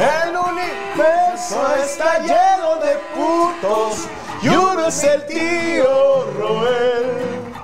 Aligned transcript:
El 0.00 0.36
universo 0.36 1.74
está 1.80 2.18
lleno 2.18 2.76
de 2.82 2.96
putos 3.14 4.08
y 4.42 4.48
uno 4.48 4.86
es 4.86 5.04
el 5.04 5.26
tío 5.26 6.26
Roel. 6.36 7.54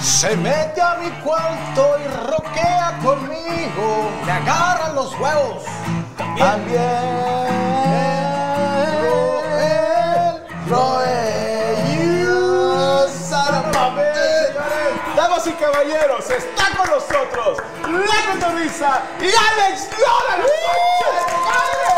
Se 0.00 0.36
mete 0.36 0.80
a 0.80 0.96
mi 0.96 1.10
cuarto 1.22 1.96
y 1.98 2.08
roquea 2.26 2.98
conmigo. 3.02 4.10
Me 4.26 4.32
agarra 4.32 4.92
los 4.94 5.18
huevos. 5.20 5.62
También. 6.38 7.33
Y 15.46 15.52
caballeros, 15.52 16.30
está 16.30 16.70
con 16.76 16.88
nosotros 16.88 17.58
la 17.82 18.32
cotorriza 18.32 19.02
y 19.20 19.24
Alex 19.26 19.88
Lora, 19.98 20.36
la 20.38 20.44
concha 20.46 21.08
de 21.10 21.22
tu 21.30 21.38
madre. 21.44 21.88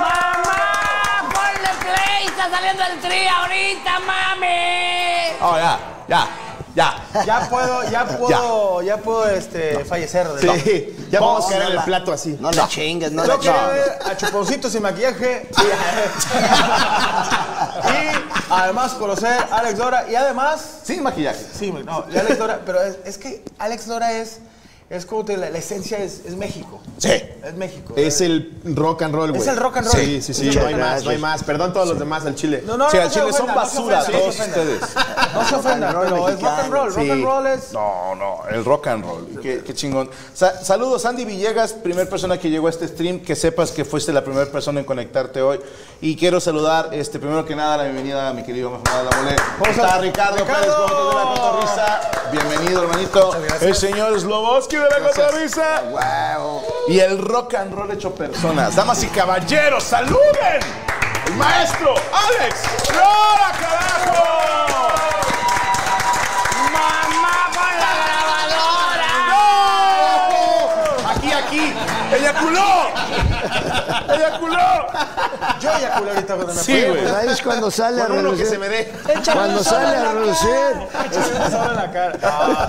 ¡Mamá! 0.00 1.30
¡Ponle 1.34 1.72
play! 1.80 2.26
¡Está 2.26 2.50
saliendo 2.50 2.82
el 2.84 3.00
tri 3.00 3.26
ahorita, 3.26 3.98
mami! 4.00 5.36
Oh, 5.40 5.56
ya, 5.56 5.78
ya, 6.08 6.28
ya. 6.74 6.94
Ya 7.24 7.48
puedo, 7.48 7.88
ya 7.90 8.04
puedo, 8.04 8.82
ya, 8.82 8.96
puedo 8.98 9.28
este, 9.28 9.84
fallecer. 9.84 10.28
de 10.28 10.60
Sí, 10.60 11.08
ya 11.10 11.20
vamos 11.20 11.46
a 11.46 11.50
caer 11.50 11.62
en 11.62 11.72
el 11.78 11.84
plato 11.84 12.12
así. 12.12 12.36
No 12.40 12.50
le 12.50 12.66
chingues, 12.68 13.12
no 13.12 13.24
Yo 13.24 13.38
quería 13.38 13.70
chingues. 13.70 13.98
ver 14.00 14.12
a 14.12 14.16
Chuponcito 14.16 14.68
sin 14.70 14.82
maquillaje. 14.82 15.48
y 17.82 18.52
además 18.52 18.92
conocer 18.94 19.32
a 19.50 19.58
Alex 19.58 19.78
Dora. 19.78 20.10
Y 20.10 20.14
además, 20.14 20.80
Sin 20.84 21.02
maquillaje. 21.02 21.44
sí, 21.52 21.72
no, 21.72 22.04
y 22.10 22.16
Alex 22.16 22.38
Dora, 22.38 22.60
pero 22.64 22.82
es, 22.82 22.98
es 23.04 23.18
que 23.18 23.44
Alex 23.58 23.86
Dora 23.86 24.12
es, 24.12 24.38
es 24.90 25.06
como 25.06 25.24
te, 25.24 25.36
la, 25.36 25.50
la 25.50 25.58
esencia 25.58 25.98
es, 25.98 26.20
es 26.26 26.36
México. 26.36 26.80
Sí. 26.98 27.10
Es 27.10 27.54
México. 27.54 27.94
Es 27.96 28.20
el 28.20 28.52
rock 28.64 29.02
and 29.02 29.14
roll, 29.14 29.30
güey. 29.30 29.42
Es 29.42 29.48
el 29.48 29.56
rock 29.56 29.78
and 29.78 29.86
roll. 29.86 29.96
Sí, 30.00 30.22
sí, 30.22 30.32
sí. 30.34 30.50
No 30.54 30.66
hay 30.66 30.74
más, 30.74 31.04
no 31.04 31.10
hay 31.10 31.18
más. 31.18 31.42
Perdón 31.42 31.72
todos 31.72 31.88
los 31.88 31.98
demás 31.98 32.24
al 32.24 32.34
chile. 32.34 32.62
No, 32.66 32.76
no, 32.76 32.88
sí, 32.90 32.96
no, 32.96 33.02
al 33.02 33.10
chile 33.10 33.32
son 33.32 33.50
ofenda, 33.50 33.54
basura 33.54 34.00
no 34.02 34.18
todos 34.18 34.38
ustedes. 34.38 34.80
No 35.34 35.48
se 35.48 35.54
ofendan, 35.56 35.92
Rock 35.94 36.04
and 36.04 36.10
roll 36.10 36.24
pero 36.24 36.28
es 36.28 36.40
rock 36.40 36.58
and 36.58 36.72
roll. 36.72 36.92
Rock 36.94 37.10
and 37.10 37.24
roll 37.24 37.46
es. 37.46 37.72
No, 37.72 38.14
no, 38.14 38.38
el 38.50 38.64
rock 38.64 38.86
and 38.86 39.04
roll. 39.04 39.40
Qué, 39.42 39.62
qué 39.64 39.74
chingón. 39.74 40.08
Sa- 40.32 40.62
saludos, 40.64 41.04
Andy 41.06 41.24
Villegas, 41.24 41.72
primer 41.72 42.08
persona 42.08 42.38
que 42.38 42.48
llegó 42.50 42.68
a 42.68 42.70
este 42.70 42.86
stream. 42.86 43.20
Que 43.20 43.34
sepas 43.34 43.72
que 43.72 43.84
fuiste 43.84 44.12
la 44.12 44.22
primera 44.22 44.46
persona 44.50 44.80
en 44.80 44.86
conectarte 44.86 45.42
hoy. 45.42 45.58
Y 46.00 46.16
quiero 46.16 46.38
saludar, 46.40 46.90
este, 46.92 47.18
primero 47.18 47.44
que 47.44 47.56
nada, 47.56 47.78
la 47.78 47.84
bienvenida 47.84 48.28
a 48.28 48.32
mi 48.32 48.44
querido 48.44 48.70
Mohamed 48.70 49.10
Lamolé. 49.10 49.36
¿Cómo 49.58 49.70
está 49.70 49.98
Ricardo, 49.98 50.36
Ricardo? 50.36 50.60
Pérez 50.62 50.76
Gómez 50.76 51.08
de 51.08 51.14
la 51.14 51.34
Cotorrisa? 51.34 52.00
Bienvenido, 52.30 52.82
hermanito. 52.82 53.30
El 53.60 53.74
señor 53.74 54.20
Sloboski 54.20 54.73
de 54.82 54.90
la 54.90 55.00
Cotorrisa. 55.00 55.82
Y 56.88 56.98
el 56.98 57.18
rock 57.18 57.54
and 57.54 57.74
roll 57.74 57.90
hecho 57.90 58.14
personas. 58.14 58.74
Damas 58.76 59.02
y 59.02 59.06
caballeros, 59.08 59.82
saluden. 59.84 60.60
El 61.26 61.34
maestro 61.36 61.94
Alex 62.12 62.56
Lora, 62.92 63.52
carajo. 63.58 64.22
¡Mamá, 66.72 67.50
pon 67.54 67.74
la 67.80 67.90
grabadora! 68.04 69.10
¡No! 71.00 71.10
Aquí, 71.10 71.32
aquí. 71.32 71.74
¡Eyaculó! 72.14 72.70
¡Eyaculó! 74.14 74.58
Yo 75.60 75.70
ya 75.80 75.94
culé 75.98 76.10
ahorita 76.10 76.34
cuando 76.34 76.54
me 76.54 76.60
Sí, 76.60 76.72
fui. 76.72 76.80
güey. 76.90 77.02
Pues 77.02 77.14
ahí 77.14 77.28
es 77.28 77.42
cuando 77.42 77.70
sale 77.70 78.02
a 78.02 78.06
Con 78.06 78.18
uno 78.18 78.30
que 78.30 78.36
relucir. 78.36 78.46
se 78.48 78.58
me 78.58 78.68
dé. 78.68 78.92
Cuando 79.32 79.64
sale 79.64 79.96
a 79.96 80.12
relucir. 80.12 80.50
Échame 81.10 81.66
en 81.66 81.76
la 81.76 81.90
cara. 81.92 82.18
Ah. 82.24 82.66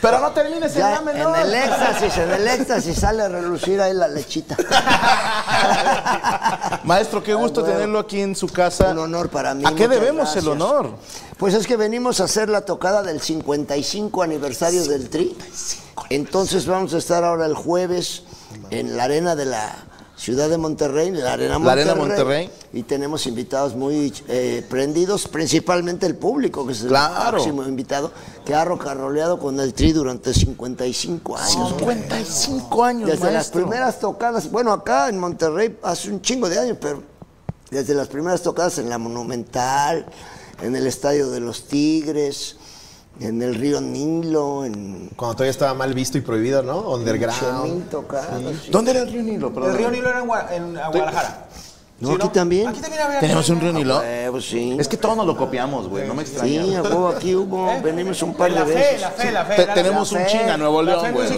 Pero 0.00 0.18
no 0.20 0.30
termines 0.32 0.72
el 0.72 0.78
Ya, 0.78 0.94
ramen, 0.96 1.16
en 1.16 1.34
el 1.34 1.54
éxtasis, 1.54 2.16
en 2.18 2.30
el 2.32 2.46
éxtasis 2.48 2.98
sale 2.98 3.22
a 3.22 3.28
relucir 3.28 3.80
ahí 3.80 3.94
la 3.94 4.08
lechita. 4.08 4.56
Maestro, 6.84 7.22
qué 7.22 7.34
gusto 7.34 7.60
Ay, 7.60 7.64
güey. 7.64 7.74
tenerlo 7.76 7.98
aquí 8.00 8.20
en 8.20 8.34
su 8.36 8.48
casa. 8.48 8.90
Un 8.90 8.98
honor 8.98 9.28
para 9.30 9.54
mí. 9.54 9.64
¿A 9.66 9.74
qué 9.74 9.88
debemos 9.88 10.34
el 10.36 10.48
honor? 10.48 10.90
Pues 11.38 11.54
es 11.54 11.66
que 11.66 11.76
venimos 11.76 12.20
a 12.20 12.24
hacer 12.24 12.48
la 12.48 12.62
tocada 12.62 13.02
del 13.02 13.20
55 13.20 14.22
aniversario 14.22 14.84
del 14.84 15.08
Tri. 15.08 15.36
Entonces 16.10 16.66
vamos 16.66 16.92
a 16.94 16.98
estar 16.98 17.24
ahora 17.24 17.46
el 17.46 17.54
jueves 17.54 18.22
en 18.70 18.96
la 18.96 19.04
arena 19.04 19.34
de 19.34 19.46
la 19.46 19.74
ciudad 20.24 20.48
de 20.48 20.56
Monterrey, 20.56 21.10
la 21.10 21.34
arena 21.34 21.52
La 21.52 21.58
Monterrey. 21.58 21.82
Arena 21.82 21.94
Monterrey. 21.94 22.50
Y 22.72 22.82
tenemos 22.84 23.26
invitados 23.26 23.76
muy 23.76 24.10
eh, 24.28 24.64
prendidos, 24.70 25.28
principalmente 25.28 26.06
el 26.06 26.16
público, 26.16 26.66
que 26.66 26.72
es 26.72 26.80
el 26.80 26.90
máximo 26.90 27.62
invitado, 27.64 28.10
que 28.46 28.54
ha 28.54 28.64
rocarroleado 28.64 29.38
con 29.38 29.60
el 29.60 29.74
Tri 29.74 29.92
durante 29.92 30.32
55 30.32 31.36
años. 31.36 31.74
55 31.76 32.84
años, 32.84 33.10
Desde 33.10 33.32
las 33.32 33.50
primeras 33.50 34.00
tocadas, 34.00 34.50
bueno, 34.50 34.72
acá 34.72 35.10
en 35.10 35.18
Monterrey 35.18 35.78
hace 35.82 36.10
un 36.10 36.22
chingo 36.22 36.48
de 36.48 36.58
años, 36.58 36.78
pero 36.80 37.02
desde 37.70 37.92
las 37.92 38.08
primeras 38.08 38.42
tocadas 38.42 38.78
en 38.78 38.88
la 38.88 38.96
Monumental, 38.96 40.06
en 40.62 40.74
el 40.74 40.86
Estadio 40.86 41.28
de 41.28 41.40
los 41.40 41.68
Tigres, 41.68 42.56
en 43.20 43.42
el 43.42 43.54
río 43.54 43.80
Nilo, 43.80 44.64
en 44.64 45.10
Cuando 45.16 45.34
todavía 45.36 45.50
estaba 45.52 45.74
mal 45.74 45.94
visto 45.94 46.18
y 46.18 46.20
prohibido, 46.20 46.62
¿no? 46.62 46.80
Underground. 46.90 47.88
Tocando. 47.90 48.50
sí. 48.52 48.70
¿Dónde 48.70 48.90
era 48.92 49.00
el 49.02 49.12
río 49.12 49.22
Nilo? 49.22 49.52
Perdón. 49.52 49.70
El 49.72 49.76
río 49.78 49.90
Nilo 49.90 50.08
era 50.10 50.20
en, 50.20 50.26
Gua- 50.26 50.46
en 50.52 50.72
Guadalajara. 50.74 51.46
No, 52.00 52.08
¿Sí, 52.08 52.14
aquí 52.18 52.28
también. 52.30 52.66
Aquí 52.66 52.80
también 52.80 53.02
había. 53.02 53.20
¿Tenemos 53.20 53.48
un 53.50 53.60
río 53.60 53.72
Nilo? 53.72 54.02
Eh, 54.04 54.26
pues 54.32 54.44
sí. 54.46 54.76
Es 54.80 54.88
que 54.88 54.96
todos 54.96 55.16
nos 55.16 55.26
lo 55.26 55.36
copiamos, 55.36 55.88
güey. 55.88 56.08
No 56.08 56.14
me 56.14 56.22
extraña. 56.22 56.64
Sí, 56.64 56.74
a 56.74 56.82
huevo, 56.82 57.06
aquí 57.08 57.36
hubo, 57.36 57.70
venimos 57.84 58.20
un 58.22 58.34
par 58.34 58.52
de 58.52 58.60
fe, 58.64 58.74
veces. 58.74 59.00
la 59.00 59.10
fe, 59.12 59.30
la 59.30 59.44
fe. 59.44 59.66
Tenemos 59.74 60.10
la 60.10 60.18
un 60.18 60.24
fe. 60.24 60.30
chinga 60.32 60.56
Nuevo 60.56 60.82
León, 60.82 61.12
güey. 61.12 61.28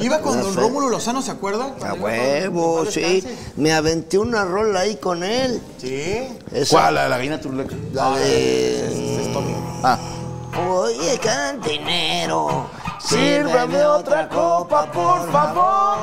Iba 0.00 0.20
con 0.20 0.36
La 0.36 0.42
don 0.44 0.54
fe. 0.54 0.60
Rómulo 0.60 0.88
Lozano, 0.90 1.20
¿se 1.22 1.32
acuerdan? 1.32 1.74
A 1.84 1.92
huevo, 1.94 2.86
sí. 2.86 3.24
Me 3.56 3.72
aventé 3.72 4.16
una 4.16 4.44
rola 4.44 4.80
ahí 4.80 4.94
con 4.94 5.24
él. 5.24 5.60
Sí. 5.78 6.22
Esa, 6.52 6.70
¿Cuál? 6.78 6.94
La 6.94 7.08
la 7.08 7.16
gallina 7.16 7.40
turuleca. 7.40 7.74
La 7.92 8.16
de... 8.16 9.32
Ah. 9.82 9.98
Oye, 10.56 11.18
cantinero, 11.18 12.70
sírvame 12.98 13.84
otra 13.84 14.28
copa, 14.28 14.86
por 14.86 15.30
favor. 15.32 15.98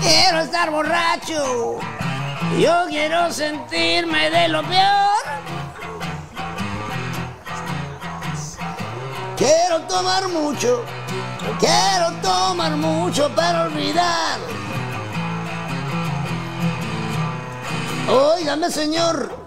Quiero 0.00 0.40
estar 0.40 0.70
borracho. 0.70 1.78
Yo 2.58 2.86
quiero 2.88 3.32
sentirme 3.32 4.30
de 4.30 4.48
lo 4.48 4.62
peor. 4.62 5.22
Quiero 9.36 9.80
tomar 9.82 10.28
mucho, 10.28 10.84
quiero 11.58 12.12
tomar 12.22 12.76
mucho 12.76 13.28
para 13.34 13.64
olvidar. 13.64 14.38
Óigame, 18.08 18.70
señor, 18.70 19.41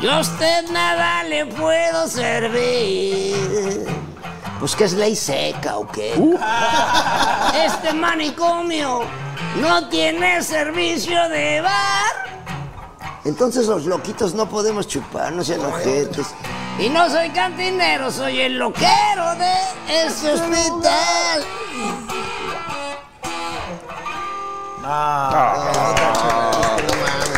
Yo 0.00 0.12
a 0.12 0.20
usted 0.20 0.70
nada 0.70 1.24
le 1.24 1.46
puedo 1.46 2.06
servir. 2.06 3.84
pues 4.60 4.76
que 4.76 4.84
es 4.84 4.92
ley 4.92 5.16
seca 5.16 5.76
o 5.78 5.88
qué. 5.88 6.14
Este 7.64 7.92
manicomio 7.94 9.00
no 9.60 9.88
tiene 9.88 10.42
servicio 10.42 11.28
de 11.30 11.60
bar. 11.62 12.28
Entonces 13.24 13.66
los 13.66 13.86
loquitos 13.86 14.34
no 14.34 14.48
podemos 14.48 14.86
chupar, 14.86 15.32
no 15.32 15.42
sean 15.42 15.64
ojetes. 15.66 16.28
Y 16.78 16.88
no 16.88 17.10
soy 17.10 17.30
cantinero, 17.30 18.12
soy 18.12 18.40
el 18.40 18.56
loquero 18.56 19.34
de 19.36 19.52
este 19.88 20.32
hospital. 20.32 21.44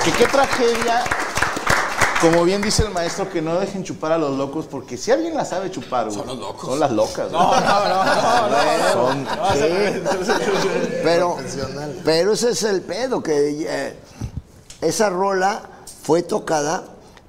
Que 0.04 0.12
qué 0.12 0.26
tragedia. 0.26 1.04
Como 2.20 2.44
bien 2.44 2.60
dice 2.60 2.82
el 2.84 2.90
maestro, 2.90 3.30
que 3.30 3.40
no 3.40 3.58
dejen 3.58 3.82
chupar 3.82 4.12
a 4.12 4.18
los 4.18 4.36
locos, 4.36 4.66
porque 4.70 4.98
si 4.98 5.10
alguien 5.10 5.34
la 5.34 5.44
sabe 5.46 5.70
chupar, 5.70 6.04
güey, 6.06 6.16
son 6.18 6.26
los 6.26 6.38
locos. 6.38 6.66
Son 6.68 6.78
las 6.78 6.90
locas. 6.92 7.32
No, 7.32 7.48
güey. 7.48 7.60
no, 7.60 7.88
no, 7.88 8.04
no, 8.04 9.14
no. 9.14 9.24
Son- 9.24 9.26
Pero, 11.02 11.36
pero 12.04 12.32
ese 12.32 12.50
es 12.50 12.62
el 12.64 12.82
pedo, 12.82 13.22
que 13.22 13.64
eh, 13.66 13.96
esa 14.82 15.08
rola 15.08 15.62
fue 16.02 16.22
tocada, 16.22 16.84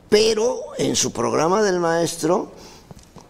pero 0.09 0.59
en 0.77 0.97
su 0.97 1.13
programa 1.13 1.61
del 1.63 1.79
maestro, 1.79 2.51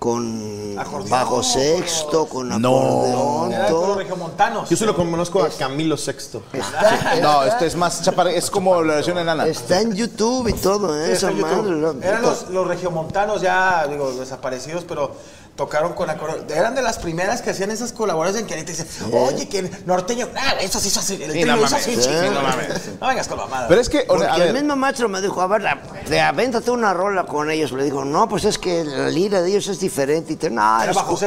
con 0.05 0.75
bajo 1.11 1.43
sexto, 1.43 2.25
con 2.25 2.49
No. 2.49 2.55
acordeón, 2.79 3.51
los 3.51 3.67
todo. 3.69 3.95
regiomontanos. 3.99 4.67
Yo 4.67 4.75
solo 4.75 4.95
conozco 4.95 5.43
a 5.43 5.49
Camilo 5.49 5.95
Sexto. 5.95 6.41
Está, 6.51 7.17
No, 7.21 7.43
este 7.43 7.67
es 7.67 7.75
más 7.75 8.01
chapare- 8.03 8.33
es 8.35 8.49
como 8.49 8.81
la 8.81 8.95
versión 8.95 9.19
enana. 9.19 9.45
está 9.45 9.79
en 9.79 9.93
YouTube 9.93 10.47
y 10.47 10.53
todo, 10.53 10.99
¿eh? 10.99 11.05
Sí, 11.05 11.11
esa 11.11 11.29
madre. 11.31 11.97
Eran 12.01 12.23
los, 12.23 12.49
los 12.49 12.67
regiomontanos 12.67 13.41
ya, 13.43 13.85
digo, 13.87 14.11
desaparecidos, 14.13 14.85
pero 14.85 15.11
tocaron 15.55 15.93
con 15.93 16.09
acordeón. 16.09 16.47
Eran 16.49 16.73
de 16.73 16.81
las 16.81 16.97
primeras 16.97 17.43
que 17.43 17.51
hacían 17.51 17.69
esas 17.69 17.91
colaboraciones 17.93 18.41
en 18.41 18.47
que 18.47 18.53
ahorita 18.55 18.71
dicen, 18.71 18.87
oye, 19.13 19.47
que 19.49 19.69
norteño, 19.85 20.29
ah, 20.35 20.53
eso 20.61 20.79
sí, 20.79 20.87
eso 20.87 21.01
sí, 21.03 21.15
el 21.21 21.31
Sí, 21.31 21.41
trío 21.41 21.45
no 21.45 21.61
hizo 21.61 21.71
mames, 21.75 21.87
así, 21.87 21.95
sí, 22.01 22.09
no 22.33 22.41
mames. 22.41 22.69
No 22.99 23.07
vengas 23.07 23.27
con 23.27 23.37
mamadas. 23.37 23.67
Pero 23.67 23.81
es 23.81 23.89
que, 23.89 23.99
Porque 24.07 24.25
a 24.25 24.35
el 24.37 24.41
ver, 24.41 24.53
mismo 24.53 24.75
maestro 24.77 25.09
me 25.09 25.21
dijo, 25.21 25.39
a 25.41 25.45
ver, 25.47 25.61
la- 25.61 26.27
avéntate 26.29 26.71
una 26.71 26.93
rola 26.93 27.25
con 27.25 27.51
ellos. 27.51 27.71
Le 27.73 27.83
digo, 27.83 28.03
no, 28.03 28.27
pues 28.27 28.45
es 28.45 28.57
que 28.57 28.83
la 28.83 29.09
lira 29.09 29.41
de 29.43 29.49
ellos 29.49 29.67
es 29.67 29.73
diferente. 29.79 29.90
Y 30.29 30.35
te, 30.35 30.49
no, 30.49 30.61
Era 30.61 30.83
eres 30.85 30.95
bajo 30.95 31.19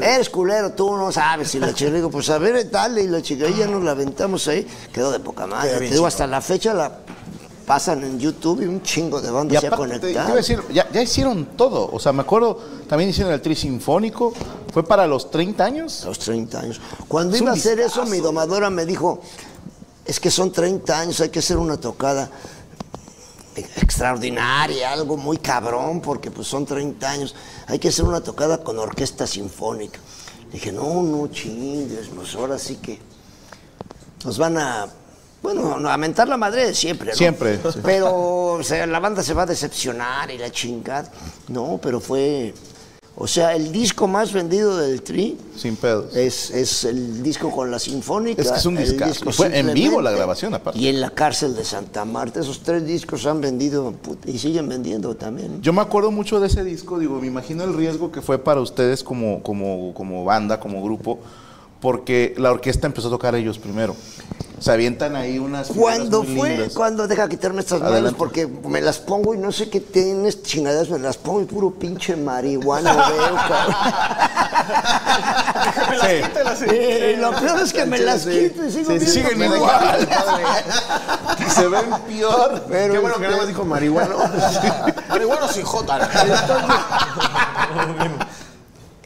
Eres 0.00 0.30
culero, 0.30 0.72
tú 0.72 0.96
no 0.96 1.10
sabes. 1.10 1.54
Y 1.54 1.58
la 1.58 1.74
chica 1.74 1.90
le 1.90 1.96
digo, 1.96 2.10
pues 2.10 2.30
a 2.30 2.38
ver, 2.38 2.70
dale. 2.70 3.02
Y 3.02 3.08
la 3.08 3.20
chica, 3.20 3.48
ya 3.48 3.66
nos 3.66 3.82
la 3.82 3.92
aventamos 3.92 4.46
ahí. 4.48 4.66
Quedó 4.92 5.10
de 5.10 5.20
poca 5.20 5.46
madre. 5.46 5.78
Te 5.78 5.90
digo, 5.90 6.06
hasta 6.06 6.26
la 6.26 6.40
fecha 6.40 6.72
la 6.74 6.98
pasan 7.66 8.04
en 8.04 8.18
YouTube 8.18 8.62
y 8.62 8.66
un 8.66 8.82
chingo 8.82 9.20
de 9.20 9.30
bandas 9.30 9.60
se 9.60 9.66
ha 9.66 9.70
conectado. 9.70 10.34
decir, 10.34 10.62
ya, 10.72 10.88
ya 10.92 11.02
hicieron 11.02 11.46
todo. 11.56 11.90
O 11.92 11.98
sea, 11.98 12.12
me 12.12 12.22
acuerdo, 12.22 12.58
también 12.88 13.10
hicieron 13.10 13.32
el 13.32 13.40
tri 13.40 13.54
sinfónico. 13.54 14.32
¿Fue 14.72 14.84
para 14.84 15.06
los 15.06 15.30
30 15.30 15.64
años? 15.64 16.04
Los 16.04 16.18
30 16.18 16.60
años. 16.60 16.80
Cuando 17.08 17.34
Es 17.34 17.42
iba 17.42 17.52
a 17.52 17.54
hacer 17.54 17.80
eso, 17.80 18.04
mi 18.06 18.18
domadora 18.18 18.70
me 18.70 18.84
dijo, 18.84 19.20
es 20.04 20.20
que 20.20 20.30
son 20.30 20.52
30 20.52 20.98
años, 20.98 21.20
hay 21.20 21.30
que 21.30 21.38
hacer 21.38 21.56
una 21.56 21.76
tocada 21.76 22.30
extraordinaria, 23.56 24.92
algo 24.92 25.16
muy 25.16 25.38
cabrón, 25.38 26.00
porque 26.00 26.30
pues 26.30 26.46
son 26.48 26.66
30 26.66 27.10
años, 27.10 27.34
hay 27.66 27.78
que 27.78 27.88
hacer 27.88 28.04
una 28.04 28.20
tocada 28.20 28.62
con 28.62 28.78
orquesta 28.78 29.26
sinfónica. 29.26 29.98
Dije, 30.52 30.72
no, 30.72 31.02
no 31.02 31.26
chingues, 31.28 32.08
pues 32.14 32.34
ahora 32.34 32.58
sí 32.58 32.76
que 32.76 32.98
nos 34.24 34.38
van 34.38 34.58
a, 34.58 34.86
bueno, 35.42 35.78
no, 35.78 35.88
a 35.88 35.96
mentar 35.96 36.28
la 36.28 36.36
madre 36.36 36.66
de 36.66 36.74
siempre, 36.74 37.10
¿no? 37.10 37.16
Siempre, 37.16 37.58
sí. 37.58 37.80
Pero 37.82 38.34
o 38.54 38.62
sea, 38.62 38.86
la 38.86 39.00
banda 39.00 39.22
se 39.22 39.34
va 39.34 39.42
a 39.42 39.46
decepcionar 39.46 40.30
y 40.30 40.38
la 40.38 40.50
chingada. 40.50 41.10
No, 41.48 41.78
pero 41.82 42.00
fue, 42.00 42.54
o 43.16 43.28
sea, 43.28 43.54
el 43.54 43.70
disco 43.70 44.08
más 44.08 44.32
vendido 44.32 44.76
del 44.76 45.02
Tri 45.02 45.38
Sin 45.56 45.76
pedos. 45.76 46.16
es, 46.16 46.50
es 46.50 46.82
el 46.82 47.22
disco 47.22 47.52
con 47.52 47.70
la 47.70 47.78
sinfónica. 47.78 48.42
Es 48.42 48.50
que 48.50 48.58
es 48.58 48.66
un 48.66 48.76
disco 48.76 49.30
fue 49.30 49.56
en 49.56 49.72
vivo 49.72 50.02
la 50.02 50.10
grabación, 50.10 50.52
aparte. 50.52 50.78
Y 50.78 50.88
en 50.88 51.00
la 51.00 51.10
cárcel 51.10 51.54
de 51.54 51.64
Santa 51.64 52.04
Marta. 52.04 52.40
Esos 52.40 52.60
tres 52.60 52.84
discos 52.84 53.24
han 53.26 53.40
vendido 53.40 53.94
y 54.26 54.38
siguen 54.38 54.68
vendiendo 54.68 55.14
también. 55.14 55.62
Yo 55.62 55.72
me 55.72 55.80
acuerdo 55.80 56.10
mucho 56.10 56.40
de 56.40 56.48
ese 56.48 56.64
disco, 56.64 56.98
digo, 56.98 57.20
me 57.20 57.28
imagino 57.28 57.62
el 57.62 57.74
riesgo 57.74 58.10
que 58.10 58.20
fue 58.20 58.38
para 58.38 58.60
ustedes 58.60 59.04
como, 59.04 59.42
como, 59.42 59.94
como 59.94 60.24
banda, 60.24 60.58
como 60.58 60.82
grupo, 60.82 61.20
porque 61.84 62.32
la 62.38 62.50
orquesta 62.50 62.86
empezó 62.86 63.08
a 63.08 63.10
tocar 63.10 63.34
ellos 63.34 63.58
primero. 63.58 63.94
Se 64.58 64.72
avientan 64.72 65.14
ahí 65.16 65.38
unas 65.38 65.68
Cuando 65.68 66.22
muy 66.22 66.38
fue, 66.38 66.48
lindas. 66.52 66.72
cuando 66.72 67.06
deja 67.06 67.28
quitarme 67.28 67.60
estas 67.60 67.80
manos 67.80 67.92
Adelante. 67.92 68.16
porque 68.18 68.46
me 68.46 68.80
las 68.80 68.98
pongo 68.98 69.34
y 69.34 69.36
no 69.38 69.52
sé 69.52 69.68
qué 69.68 69.80
tienes 69.80 70.42
chingaderas, 70.42 70.88
me 70.88 70.98
las 70.98 71.18
pongo 71.18 71.42
y 71.42 71.44
puro 71.44 71.72
pinche 71.72 72.16
marihuana 72.16 72.94
veo, 72.94 73.34
cabrón. 73.48 73.74
Sí. 76.58 76.64
Y 76.74 77.16
lo 77.16 77.32
peor 77.32 77.60
es 77.60 77.72
que 77.74 77.84
me 77.84 77.98
las 77.98 78.22
quito 78.24 78.64
y 78.64 78.70
sigo 78.70 78.92
Sí, 78.92 78.98
viendo 78.98 79.06
siguen 79.10 79.42
igual. 79.42 80.08
se 81.54 81.68
ven 81.68 81.84
peor. 82.08 82.64
Pero 82.66 82.92
Qué 82.94 82.98
bueno 83.00 83.16
que 83.16 83.22
nada 83.24 83.36
más 83.36 83.46
dijo 83.48 83.64
marihuano. 83.66 84.16
Marihuana 85.10 85.48
sin 85.48 85.64
J. 85.64 86.08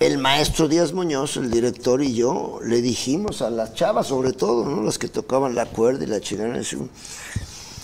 El 0.00 0.18
maestro 0.18 0.68
Díaz 0.68 0.92
Muñoz, 0.92 1.36
el 1.38 1.50
director 1.50 2.00
y 2.02 2.14
yo 2.14 2.60
le 2.62 2.80
dijimos 2.80 3.42
a 3.42 3.50
las 3.50 3.74
chavas, 3.74 4.06
sobre 4.06 4.32
todo, 4.32 4.64
¿no? 4.64 4.82
las 4.84 4.96
que 4.96 5.08
tocaban 5.08 5.56
la 5.56 5.66
cuerda 5.66 6.04
y 6.04 6.06
la 6.06 6.20
chingada, 6.20 6.62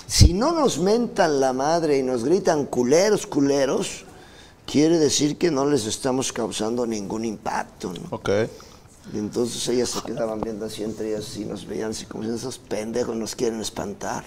si 0.07 0.33
no 0.33 0.53
nos 0.53 0.79
mentan 0.79 1.41
la 1.41 1.53
madre 1.53 1.99
y 1.99 2.05
nos 2.05 2.25
gritan 2.25 2.67
culeros, 2.67 3.27
culeros, 3.27 4.05
quiere 4.65 4.99
decir 4.99 5.39
que 5.39 5.51
no 5.51 5.67
les 5.67 5.87
estamos 5.87 6.33
causando 6.33 6.87
ningún 6.87 7.25
impacto. 7.25 7.93
¿no? 7.93 8.17
Ok. 8.17 8.31
Y 9.13 9.19
entonces 9.19 9.67
ellas 9.69 9.91
se 9.91 10.01
quedaban 10.03 10.41
viendo 10.41 10.65
así 10.65 10.83
entre 10.83 11.11
ellas 11.11 11.37
y 11.37 11.45
nos 11.45 11.67
veían 11.67 11.91
así 11.91 12.07
como 12.07 12.25
si 12.25 12.31
esos 12.31 12.59
pendejos 12.59 13.15
nos 13.15 13.35
quieren 13.35 13.61
espantar. 13.61 14.25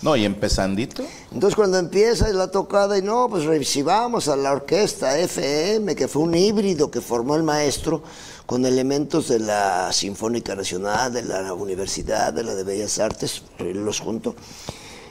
No, 0.00 0.16
y 0.16 0.24
empezandito. 0.24 1.04
Entonces 1.32 1.54
cuando 1.54 1.78
empieza 1.78 2.28
la 2.30 2.50
tocada 2.50 2.96
y 2.96 3.02
no, 3.02 3.28
pues 3.28 3.44
recibamos 3.44 4.28
a 4.28 4.36
la 4.36 4.52
orquesta 4.52 5.18
FM, 5.18 5.94
que 5.94 6.08
fue 6.08 6.22
un 6.22 6.34
híbrido 6.34 6.90
que 6.90 7.00
formó 7.00 7.36
el 7.36 7.42
maestro 7.42 8.02
con 8.46 8.64
elementos 8.64 9.28
de 9.28 9.38
la 9.38 9.92
Sinfónica 9.92 10.56
Nacional, 10.56 11.12
de 11.12 11.22
la 11.22 11.52
Universidad, 11.52 12.32
de 12.32 12.42
la 12.42 12.54
de 12.54 12.64
Bellas 12.64 12.98
Artes, 12.98 13.42
los 13.58 14.00
juntó. 14.00 14.34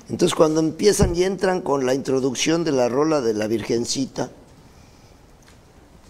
Entonces 0.09 0.33
cuando 0.33 0.59
empiezan 0.59 1.15
y 1.15 1.23
entran 1.23 1.61
con 1.61 1.85
la 1.85 1.93
introducción 1.93 2.63
de 2.63 2.71
la 2.71 2.89
rola 2.89 3.21
de 3.21 3.35
la 3.35 3.45
Virgencita, 3.45 4.31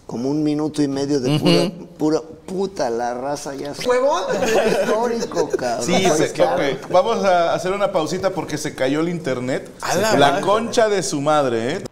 como 0.10 0.28
un 0.32 0.42
minuto 0.42 0.82
y 0.82 0.88
medio 0.88 1.20
de 1.20 1.38
pura, 1.40 1.88
pura 2.00 2.22
puta, 2.48 2.90
la 2.90 3.14
raza 3.14 3.54
ya 3.54 3.76
se- 3.76 3.88
¿Huevón? 3.88 4.24
histórico, 4.44 5.48
cabrón. 5.52 5.86
Sí, 5.86 6.04
se-. 6.10 6.80
Vamos 6.90 7.24
a 7.24 7.54
hacer 7.54 7.72
una 7.74 7.92
pausita 7.92 8.32
porque 8.32 8.58
se 8.58 8.74
cayó 8.74 9.02
el 9.02 9.10
internet. 9.10 9.70
A 9.84 9.94
la 10.18 10.42
concha 10.42 10.90
de 10.90 11.04
su 11.04 11.22
madre, 11.22 11.74
¿eh? 11.74 11.84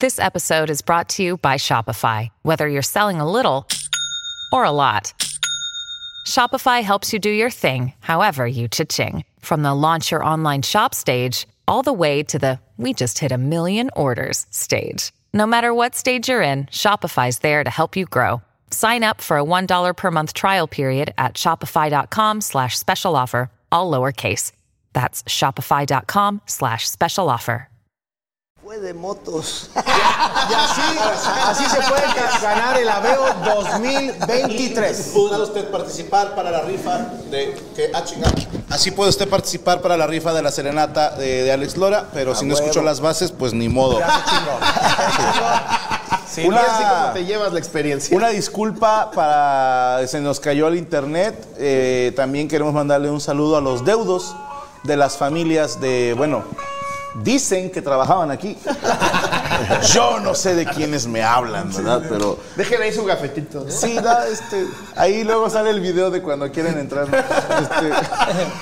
This 0.00 0.18
episode 0.18 0.68
is 0.68 0.82
brought 0.82 1.08
to 1.16 1.22
you 1.22 1.38
by 1.38 1.56
Shopify. 1.56 2.28
Whether 2.42 2.68
you're 2.68 2.82
selling 2.82 3.20
a 3.20 3.24
little 3.26 3.66
or 4.52 4.64
a 4.64 4.70
lot, 4.70 5.14
Shopify 6.26 6.82
helps 6.82 7.14
you 7.14 7.18
do 7.18 7.30
your 7.30 7.48
thing, 7.50 7.94
however 8.00 8.46
you 8.46 8.68
cha-ching. 8.68 9.24
From 9.40 9.62
the 9.62 9.72
launch 9.72 10.10
your 10.10 10.22
online 10.22 10.60
shop 10.60 10.92
stage, 10.94 11.46
all 11.66 11.82
the 11.82 11.94
way 11.94 12.22
to 12.24 12.38
the 12.38 12.58
we 12.76 12.92
just 12.92 13.18
hit 13.20 13.32
a 13.32 13.38
million 13.38 13.88
orders 13.96 14.44
stage. 14.50 15.10
No 15.32 15.46
matter 15.46 15.72
what 15.72 15.94
stage 15.94 16.28
you're 16.28 16.42
in, 16.42 16.66
Shopify's 16.66 17.38
there 17.38 17.64
to 17.64 17.70
help 17.70 17.96
you 17.96 18.04
grow. 18.04 18.42
Sign 18.70 19.02
up 19.02 19.20
for 19.20 19.38
a 19.38 19.44
$1 19.44 19.96
per 19.96 20.10
month 20.10 20.34
trial 20.34 20.66
period 20.66 21.14
at 21.16 21.34
shopify.com 21.34 22.40
slash 22.42 22.78
special 22.78 23.16
offer, 23.16 23.50
all 23.72 23.90
lowercase. 23.90 24.52
That's 24.92 25.22
shopify.com 25.24 26.42
slash 26.46 26.88
special 26.88 27.30
offer. 27.30 27.68
Fue 28.66 28.80
de 28.80 28.94
motos. 28.94 29.70
Y 30.48 30.54
así, 30.54 30.82
así 31.44 31.64
se 31.64 31.76
puede 31.88 32.02
ganar 32.42 32.78
el 32.78 32.88
Aveo 32.88 33.24
2023. 33.44 35.10
Podrá 35.14 35.38
usted 35.38 35.70
participar 35.70 36.34
para 36.34 36.50
la 36.50 36.62
rifa 36.62 36.98
de 37.30 37.54
que 37.74 37.90
ah, 37.94 38.02
chingada. 38.04 38.34
Así 38.68 38.90
puede 38.90 39.10
usted 39.10 39.28
participar 39.28 39.80
para 39.80 39.96
la 39.96 40.06
rifa 40.06 40.32
de 40.32 40.42
la 40.42 40.50
serenata 40.50 41.10
de, 41.10 41.44
de 41.44 41.52
Alex 41.52 41.76
Lora, 41.76 42.08
pero 42.12 42.34
si 42.34 42.44
no 42.44 42.54
huevo. 42.54 42.66
escuchó 42.66 42.84
las 42.84 43.00
bases, 43.00 43.30
pues 43.30 43.54
ni 43.54 43.68
modo. 43.68 44.00
Sí, 46.28 46.46
no, 46.48 46.56
así 46.56 46.84
como 46.84 47.12
te 47.12 47.24
llevas 47.24 47.52
la 47.52 47.58
experiencia. 47.58 48.14
Una 48.14 48.28
disculpa 48.28 49.10
para 49.12 50.06
se 50.06 50.20
nos 50.20 50.38
cayó 50.38 50.68
el 50.68 50.76
internet. 50.76 51.34
Eh, 51.56 52.12
también 52.14 52.46
queremos 52.46 52.74
mandarle 52.74 53.10
un 53.10 53.20
saludo 53.20 53.56
a 53.56 53.60
los 53.60 53.84
deudos 53.84 54.34
de 54.82 54.96
las 54.96 55.16
familias 55.16 55.80
de, 55.80 56.14
bueno, 56.14 56.44
dicen 57.22 57.70
que 57.70 57.82
trabajaban 57.82 58.30
aquí. 58.30 58.56
Yo 59.92 60.20
no 60.20 60.34
sé 60.34 60.54
de 60.54 60.66
quiénes 60.66 61.06
me 61.06 61.22
hablan, 61.22 61.72
¿verdad? 61.74 62.02
Pero 62.08 62.38
Déjenle 62.56 62.86
ahí 62.86 62.92
su 62.94 63.04
gafetito. 63.04 63.64
¿no? 63.64 63.70
sí, 63.70 63.94
da, 63.98 64.26
este, 64.28 64.66
ahí 64.96 65.24
luego 65.24 65.48
sale 65.50 65.70
el 65.70 65.80
video 65.80 66.10
de 66.10 66.22
cuando 66.22 66.50
quieren 66.50 66.78
entrar. 66.78 67.06
Este, 67.06 67.90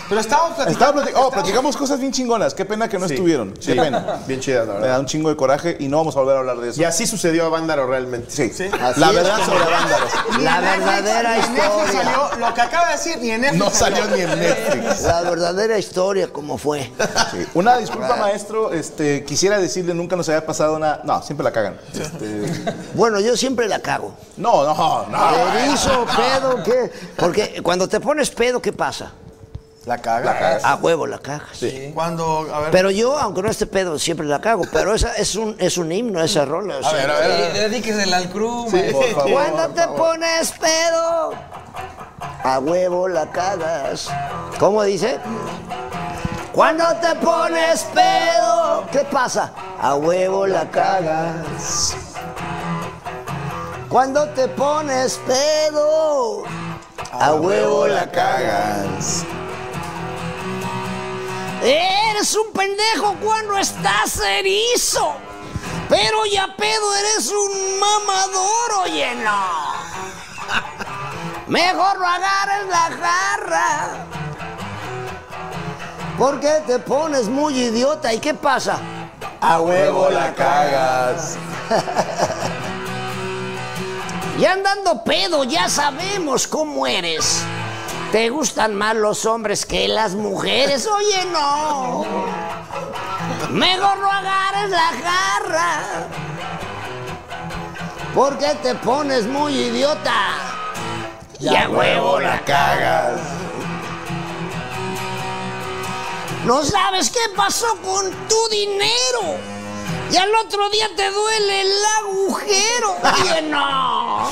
Pero 0.08 0.20
estábamos 0.20 0.56
platicando. 0.56 1.02
estaba 1.02 1.26
oh, 1.26 1.30
platicamos 1.30 1.76
cosas 1.76 1.98
bien 2.00 2.12
chingonas. 2.12 2.54
Qué 2.54 2.64
pena 2.64 2.88
que 2.88 2.98
no 2.98 3.06
Sí. 3.08 3.14
estuvieron. 3.14 3.54
Sí. 3.60 3.72
Qué 3.74 3.80
pena. 3.80 4.18
Bien 4.26 4.40
chida, 4.40 4.60
la 4.60 4.66
Me 4.66 4.72
da 4.72 4.80
verdad. 4.80 5.00
un 5.00 5.06
chingo 5.06 5.28
de 5.28 5.36
coraje 5.36 5.76
y 5.80 5.88
no 5.88 5.98
vamos 5.98 6.16
a 6.16 6.20
volver 6.20 6.36
a 6.36 6.40
hablar 6.40 6.58
de 6.58 6.70
eso. 6.70 6.80
Y 6.80 6.84
así 6.84 7.06
sucedió 7.06 7.46
a 7.46 7.48
Vándaro 7.48 7.86
realmente. 7.86 8.30
Sí. 8.30 8.68
Así 8.80 9.00
La 9.00 9.10
verdad 9.12 9.38
sobre 9.44 9.64
Vándaro. 9.64 10.06
La 10.40 10.60
verdadera 10.60 11.38
historia. 11.38 11.92
salió, 11.92 12.30
lo 12.38 12.54
que 12.54 12.60
acaba 12.60 12.86
de 12.88 12.92
decir, 12.92 13.18
ni 13.20 13.30
en 13.30 13.40
Netflix 13.42 13.64
No 13.64 13.70
salió 13.70 14.04
ni 14.06 14.20
en 14.20 14.38
Netflix. 14.38 15.02
La 15.02 15.22
verdadera 15.22 15.78
historia, 15.78 16.28
como 16.28 16.58
fue. 16.58 16.90
Sí. 17.30 17.46
Una 17.54 17.76
disculpa, 17.78 18.16
maestro. 18.16 18.72
Este, 18.72 19.24
quisiera 19.24 19.58
decirle, 19.58 19.94
nunca 19.94 20.16
nos 20.16 20.28
había 20.28 20.44
pasado 20.46 20.76
una. 20.76 20.84
No, 21.05 21.23
siempre 21.23 21.45
la 21.45 21.53
cagan. 21.53 21.76
Este, 21.93 22.73
Bueno, 22.95 23.21
yo 23.21 23.37
siempre 23.37 23.69
la 23.69 23.79
cago. 23.81 24.14
no, 24.37 24.64
no, 24.64 25.07
no. 25.07 25.59
Erizo, 25.59 26.07
pedo, 26.07 26.62
¿qué? 26.62 26.91
Porque 27.17 27.61
cuando 27.62 27.88
te 27.88 28.00
pones 28.00 28.31
pedo, 28.31 28.61
¿qué 28.61 28.73
pasa? 28.73 29.12
La 29.87 29.99
caga. 29.99 30.59
A 30.62 30.76
huevo 30.76 31.07
la 31.07 31.19
cagas. 31.19 31.61
Cuando, 31.93 32.49
a 32.55 32.61
ver. 32.61 32.71
Pero 32.71 32.91
yo, 32.91 33.19
aunque 33.19 33.43
no 33.43 33.50
esté 33.50 33.67
pedo, 33.67 33.99
siempre 33.99 34.26
la 34.26 34.41
cago. 34.41 34.64
Pero 34.73 34.95
esa 34.95 35.14
es 35.17 35.35
un, 35.35 35.57
es 35.59 35.76
un 35.76 35.93
himno, 35.93 36.23
esa 36.23 36.47
rola. 36.47 36.76
a 36.83 36.93
ver, 36.93 37.11
a 37.11 37.19
ver. 37.19 37.53
Dedíquesela 37.53 38.17
al 38.17 38.31
crew, 38.31 38.67
Cuando 39.31 39.69
te 39.75 39.87
pones 39.88 40.53
pedo, 40.53 41.33
a 42.45 42.59
huevo 42.61 43.09
la 43.09 43.31
cagas. 43.31 44.09
¿Cómo 44.59 44.83
dice? 44.85 45.19
Cuando 46.53 46.85
te 47.03 47.14
pones 47.17 47.83
pedo, 47.93 48.85
¿qué 48.91 49.00
pasa? 49.11 49.53
A 49.85 49.97
huevo 49.97 50.47
la 50.47 50.71
cagas. 50.71 51.95
Cuando 53.91 54.26
te 54.31 54.49
pones 54.49 55.21
pedo, 55.26 56.45
a 57.12 57.35
huevo 57.35 57.87
la 57.87 58.11
cagas. 58.11 59.26
Eres 61.62 62.35
un 62.35 62.50
pendejo 62.55 63.14
cuando 63.23 63.59
estás 63.59 64.19
erizo. 64.21 65.17
Pero 65.91 66.25
ya 66.33 66.57
pedo 66.57 66.95
eres 66.95 67.31
un 67.31 67.79
mamador, 67.79 68.85
oye, 68.85 69.14
no. 69.17 69.75
Mejor 71.47 71.99
no 71.99 72.09
agarres 72.09 72.69
la 72.71 72.91
jarra. 73.03 74.07
Porque 76.17 76.62
te 76.67 76.79
pones 76.79 77.29
muy 77.29 77.64
idiota. 77.64 78.14
¿Y 78.14 78.19
qué 78.19 78.33
pasa? 78.33 78.81
A 79.46 79.60
huevo 79.60 80.08
la 80.08 80.34
cagas. 80.34 81.36
Y 84.36 84.46
andando 84.46 85.04
pedo, 85.04 85.44
ya 85.44 85.68
sabemos 85.68 86.48
cómo 86.48 86.88
eres. 86.88 87.44
¿Te 88.10 88.30
gustan 88.30 88.74
más 88.74 88.96
los 88.96 89.26
hombres 89.26 89.64
que 89.64 89.86
las 89.86 90.16
mujeres? 90.16 90.86
Oye, 90.92 91.24
no. 91.32 92.04
Mejor 93.50 93.98
no 93.98 94.10
agarres 94.10 94.70
la 94.70 94.90
jarra. 95.04 95.80
Porque 98.12 98.56
te 98.60 98.74
pones 98.74 99.24
muy 99.26 99.52
idiota. 99.52 100.32
Y 101.38 101.54
a 101.54 101.68
huevo 101.68 102.18
la 102.18 102.40
cagas. 102.40 103.20
No 106.44 106.62
sabes 106.62 107.10
qué 107.10 107.34
pasó 107.34 107.66
con 107.82 108.10
tu 108.28 108.48
dinero. 108.50 109.38
Y 110.10 110.16
al 110.16 110.34
otro 110.34 110.68
día 110.68 110.88
te 110.94 111.10
duele 111.10 111.60
el 111.62 111.72
agujero. 112.00 112.96
Oye, 113.02 113.42
no. 113.42 114.30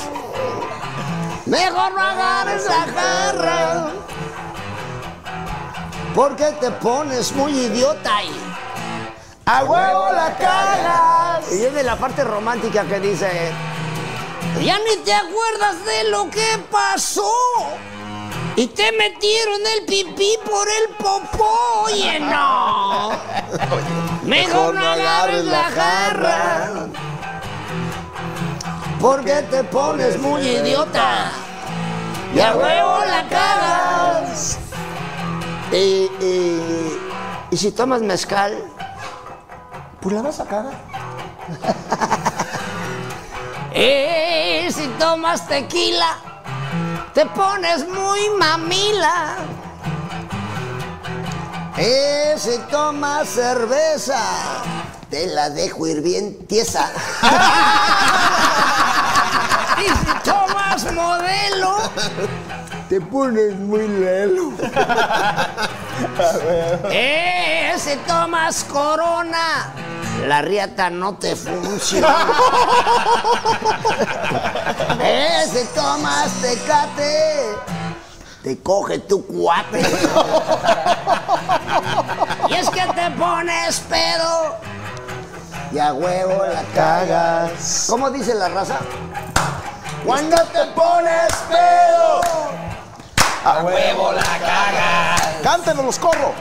Mejor 1.45 1.91
no 1.91 2.01
agarres 2.01 2.65
la 2.65 2.87
jarra. 2.93 3.91
Porque 6.13 6.45
te 6.61 6.69
pones 6.71 7.31
muy 7.31 7.51
idiota 7.51 8.23
y 8.23 8.31
a 9.45 9.63
huevo 9.63 10.13
la 10.13 10.37
cagas. 10.37 11.51
Y 11.51 11.57
viene 11.57 11.83
la 11.83 11.97
parte 11.97 12.23
romántica 12.23 12.85
que 12.85 12.99
dice, 12.99 13.51
ya 14.61 14.77
ni 14.77 14.97
te 15.03 15.13
acuerdas 15.13 15.83
de 15.83 16.03
lo 16.05 16.29
que 16.29 16.59
pasó. 16.69 17.33
Y 18.55 18.67
te 18.67 18.91
metieron 18.91 19.59
el 19.79 19.85
pipí 19.85 20.37
por 20.45 20.67
el 20.67 20.95
popó, 20.95 21.83
oye, 21.85 22.19
no. 22.19 23.11
Mejor 24.23 24.75
no 24.75 24.85
agarres 24.87 25.45
la 25.45 25.63
jarra. 25.63 26.69
Porque 29.01 29.33
te 29.49 29.63
pones 29.63 30.19
muy 30.19 30.41
idiota. 30.41 31.31
Y 32.35 32.39
a 32.39 32.55
huevo 32.55 32.99
la 33.05 33.27
cagas. 33.27 34.59
Y, 35.71 36.09
y- 36.21 36.99
y 37.49 37.57
si 37.57 37.71
tomas 37.71 38.01
mezcal, 38.01 38.55
pues 39.99 40.15
la 40.15 40.21
vas 40.21 40.39
a 40.39 40.45
cagar. 40.45 40.73
y 43.75 44.71
si 44.71 44.87
tomas 44.99 45.47
tequila, 45.47 46.17
te 47.13 47.25
pones 47.27 47.87
muy 47.87 48.29
mamila. 48.37 49.35
Y 51.77 52.37
si 52.39 52.57
tomas 52.69 53.29
cerveza, 53.29 54.19
te 55.09 55.27
la 55.27 55.49
dejo 55.49 55.87
ir 55.87 56.01
bien 56.01 56.45
tiesa. 56.47 56.91
y 59.79 59.87
si 59.89 60.13
tomas 60.23 60.91
modelo, 60.93 61.77
te 62.89 62.99
pones 63.01 63.55
muy 63.55 63.87
lelo. 63.87 64.51
Eh, 66.89 67.75
si 67.77 67.95
tomas 68.07 68.63
corona, 68.63 69.73
la 70.27 70.41
riata 70.41 70.89
no 70.89 71.17
te 71.17 71.35
funciona. 71.35 72.15
eh, 75.01 75.45
si 75.51 75.65
tomas 75.75 76.31
tecate, 76.41 77.55
te 78.43 78.61
coge 78.61 78.99
tu 78.99 79.25
cuate. 79.25 79.81
y 82.49 82.53
es 82.53 82.69
que 82.69 82.85
te 82.93 83.09
pones 83.11 83.79
pedo 83.89 84.57
y 85.73 85.79
a 85.79 85.93
huevo 85.93 86.45
la 86.45 86.61
cagas. 86.75 87.87
¿Cómo 87.89 88.11
dice 88.11 88.35
la 88.35 88.49
raza? 88.49 88.77
Cuando 90.05 90.35
te 90.35 90.65
pones 90.75 91.33
pedo, 91.49 92.21
A 93.45 93.63
huevo 93.63 94.11
la 94.11 94.21
caga. 94.21 95.15
¡Cántenos 95.41 95.85
los 95.85 95.99
corro! 95.99 96.33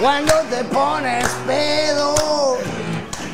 cuando 0.00 0.32
te 0.48 0.64
pones 0.64 1.28
pedo, 1.46 2.56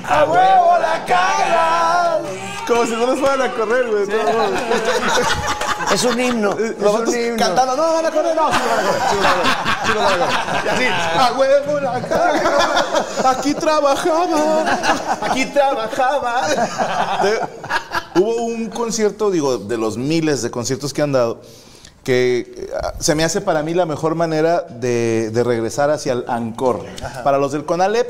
¡A 0.08 0.24
huevo 0.24 0.78
la 0.78 1.04
cagas! 1.04 2.45
Como 2.66 2.84
si 2.84 2.92
no 2.92 3.06
nos 3.06 3.18
fueran 3.20 3.42
a 3.42 3.52
correr, 3.52 3.86
güey. 3.88 4.06
es 5.92 6.04
un 6.04 6.20
himno. 6.20 6.52
Es 6.52 6.76
Nosotros 6.78 7.08
un 7.10 7.14
himno. 7.20 7.36
cantando, 7.38 7.76
no 7.76 7.82
van 7.94 8.06
a 8.06 8.10
correr, 8.10 8.34
no, 8.36 8.50
sí 8.52 8.58
van 8.68 8.78
a 8.78 8.82
correr, 8.82 9.02
sí 9.10 9.16
van 9.16 9.26
a 9.26 9.30
correr, 9.30 9.46
sí 9.86 9.94
van 9.96 10.04
a 10.04 10.08
correr. 10.08 10.64
Y 10.64 10.68
así, 10.68 10.84
a 11.18 11.32
huevo 11.38 11.80
la 11.80 13.30
aquí 13.30 13.54
trabajaba, 13.54 14.64
aquí 15.22 15.46
trabajaba. 15.46 16.48
De- 17.22 17.40
hubo 18.20 18.42
un 18.46 18.66
concierto, 18.68 19.30
digo, 19.30 19.58
de 19.58 19.76
los 19.78 19.96
miles 19.96 20.42
de 20.42 20.50
conciertos 20.50 20.92
que 20.92 21.02
han 21.02 21.12
dado, 21.12 21.40
que 22.06 22.54
eh, 22.56 22.68
se 23.00 23.16
me 23.16 23.24
hace 23.24 23.40
para 23.40 23.64
mí 23.64 23.74
la 23.74 23.84
mejor 23.84 24.14
manera 24.14 24.60
de, 24.62 25.30
de 25.32 25.42
regresar 25.42 25.90
hacia 25.90 26.12
el 26.12 26.24
ancor. 26.28 26.84
Para 27.24 27.36
los 27.38 27.50
del 27.50 27.64
CONALEP, 27.64 28.06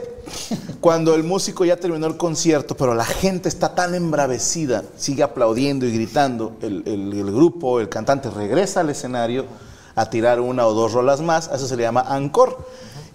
cuando 0.82 1.14
el 1.14 1.22
músico 1.24 1.64
ya 1.64 1.78
terminó 1.78 2.06
el 2.06 2.18
concierto, 2.18 2.76
pero 2.76 2.94
la 2.94 3.06
gente 3.06 3.48
está 3.48 3.74
tan 3.74 3.94
embravecida, 3.94 4.84
sigue 4.98 5.22
aplaudiendo 5.22 5.86
y 5.86 5.92
gritando, 5.92 6.58
el, 6.60 6.82
el- 6.84 7.12
el 7.18 7.32
grupo, 7.34 7.80
el 7.80 7.88
cantante 7.88 8.28
regresa 8.28 8.80
al 8.80 8.90
escenario 8.90 9.46
a 9.94 10.10
tirar 10.10 10.40
una 10.40 10.66
o 10.66 10.74
dos 10.74 10.92
rolas 10.92 11.22
más, 11.22 11.48
eso 11.50 11.66
se 11.66 11.74
le 11.74 11.84
llama 11.84 12.02
ancor. 12.02 12.66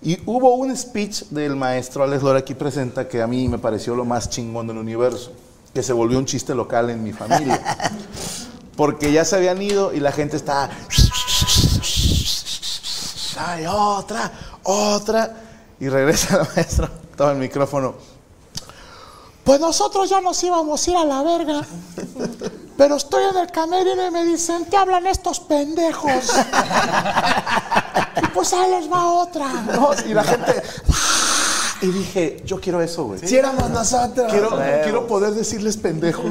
Y 0.02 0.18
hubo 0.26 0.56
un 0.56 0.76
speech 0.76 1.26
del 1.30 1.56
maestro 1.56 2.04
Alex 2.04 2.24
Lora 2.24 2.40
aquí 2.40 2.56
presenta 2.56 3.08
que 3.08 3.22
a 3.22 3.28
mí 3.28 3.48
me 3.48 3.60
pareció 3.60 3.94
lo 3.94 4.04
más 4.04 4.32
chingón 4.32 4.66
del 4.66 4.78
universo, 4.80 5.32
que 5.76 5.84
se 5.84 5.94
volvió 5.94 6.18
un 6.18 6.26
chiste 6.26 6.56
local 6.56 6.90
en 6.90 7.04
mi 7.04 7.14
familia. 7.14 7.62
Porque 8.76 9.12
ya 9.12 9.26
se 9.26 9.36
habían 9.36 9.62
ido 9.62 9.94
y 9.94 10.00
la 10.00 10.12
gente 10.12 10.38
estaba. 10.38 10.70
¡Ay, 13.38 13.66
otra! 13.68 14.32
¡Otra! 14.64 15.36
Y 15.80 15.90
regresa 15.90 16.36
el 16.42 16.48
maestro, 16.56 16.90
toma 17.16 17.32
el 17.32 17.38
micrófono. 17.38 17.96
Pues 19.44 19.60
nosotros 19.60 20.10
ya 20.10 20.22
nos 20.22 20.42
íbamos 20.44 20.88
a 20.88 20.92
ir 20.92 20.98
a 20.98 21.06
la 21.06 21.24
verga. 21.24 21.62
Pero 22.78 22.96
estoy 22.96 23.24
en 23.26 23.38
el 23.38 23.52
camerino 23.52 24.06
y 24.06 24.12
me 24.12 24.24
dicen, 24.24 24.66
te 24.66 24.78
hablan 24.78 25.08
estos 25.08 25.40
pendejos. 25.40 26.12
Y 28.24 28.28
pues 28.28 28.54
ahí 28.54 28.70
les 28.72 28.92
va 28.92 29.06
otra. 29.06 29.48
¿no? 29.48 29.92
Y 30.06 30.14
la 30.14 30.24
gente. 30.24 30.62
¡Ah! 31.82 31.86
Y 31.86 31.88
dije, 31.92 32.42
yo 32.46 32.60
quiero 32.60 32.82
eso, 32.82 33.06
güey. 33.06 33.20
Si 33.20 33.36
éramos 33.36 33.70
nosotros. 33.70 34.32
Quiero, 34.32 34.60
quiero 34.84 35.08
poder 35.08 35.32
decirles 35.34 35.78
pendejos 35.78 36.26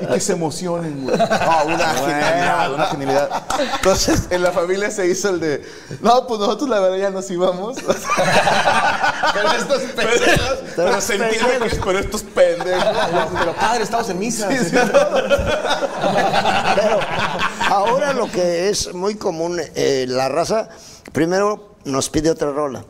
y 0.00 0.06
que 0.06 0.20
se 0.20 0.32
emocionen, 0.32 1.04
güey. 1.04 1.16
No, 1.16 1.24
una 1.66 1.94
genialidad, 1.94 2.74
una 2.74 2.86
genialidad. 2.86 3.42
Entonces, 3.76 4.28
en 4.30 4.42
la 4.42 4.52
familia 4.52 4.90
se 4.90 5.08
hizo 5.08 5.30
el 5.30 5.40
de, 5.40 5.64
no, 6.00 6.26
pues 6.26 6.40
nosotros 6.40 6.68
la 6.68 6.80
verdad 6.80 6.98
ya 6.98 7.10
nos 7.10 7.30
íbamos. 7.30 7.76
Pero 9.34 9.52
estos 9.52 9.82
pendejos, 9.94 10.58
pero 10.76 11.00
se 11.00 11.14
entiende 11.14 11.58
que 11.60 11.66
es 11.66 11.78
por 11.78 11.96
estos 11.96 12.22
pendejos. 12.22 12.96
Pero 13.38 13.52
padre, 13.54 13.82
estamos 13.82 14.08
en 14.08 14.18
misa. 14.18 14.48
Pero 16.76 17.00
ahora 17.68 18.12
lo 18.12 18.30
que 18.30 18.68
es 18.68 18.94
muy 18.94 19.16
común, 19.16 19.60
eh, 19.74 20.06
la 20.08 20.28
raza, 20.28 20.68
primero 21.12 21.74
nos 21.84 22.08
pide 22.10 22.30
otra 22.30 22.52
rola. 22.52 22.84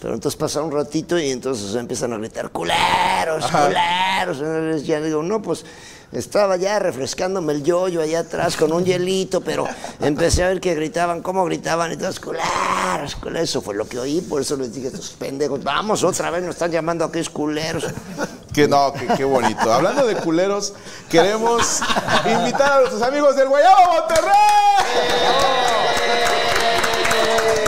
Pero 0.00 0.14
entonces 0.14 0.38
pasa 0.38 0.62
un 0.62 0.70
ratito 0.70 1.18
y 1.18 1.30
entonces 1.30 1.74
empiezan 1.74 2.12
a 2.12 2.18
gritar, 2.18 2.50
culeros, 2.50 3.46
culeros. 3.50 4.38
Entonces 4.38 4.86
ya 4.86 5.00
digo, 5.00 5.22
no, 5.22 5.42
pues 5.42 5.64
estaba 6.12 6.56
ya 6.56 6.78
refrescándome 6.78 7.52
el 7.52 7.64
yoyo 7.64 8.00
allá 8.00 8.20
atrás 8.20 8.56
con 8.56 8.72
un 8.72 8.84
hielito, 8.84 9.40
pero 9.40 9.66
empecé 10.00 10.44
a 10.44 10.48
ver 10.48 10.60
que 10.60 10.74
gritaban, 10.74 11.20
cómo 11.20 11.44
gritaban, 11.44 11.92
y 11.92 11.96
todos, 11.96 12.20
culeros, 12.20 13.16
culeros. 13.20 13.48
Eso 13.48 13.60
fue 13.60 13.74
lo 13.74 13.88
que 13.88 13.98
oí, 13.98 14.20
por 14.20 14.40
eso 14.40 14.56
les 14.56 14.72
dije, 14.72 14.86
estos 14.86 15.10
pendejos, 15.10 15.62
vamos 15.62 16.04
otra 16.04 16.30
vez, 16.30 16.42
nos 16.42 16.54
están 16.54 16.70
llamando 16.70 17.04
aquí 17.04 17.18
es 17.18 17.28
culeros. 17.28 17.84
Que 18.58 18.66
no, 18.66 18.92
que 18.92 19.06
qué 19.06 19.22
bonito. 19.22 19.72
Hablando 19.72 20.04
de 20.04 20.16
culeros, 20.16 20.74
queremos 21.08 21.80
invitar 22.24 22.72
a 22.72 22.80
nuestros 22.80 23.02
amigos 23.02 23.36
del 23.36 23.46
Guayabo 23.46 23.92
Monterrey. 23.92 24.32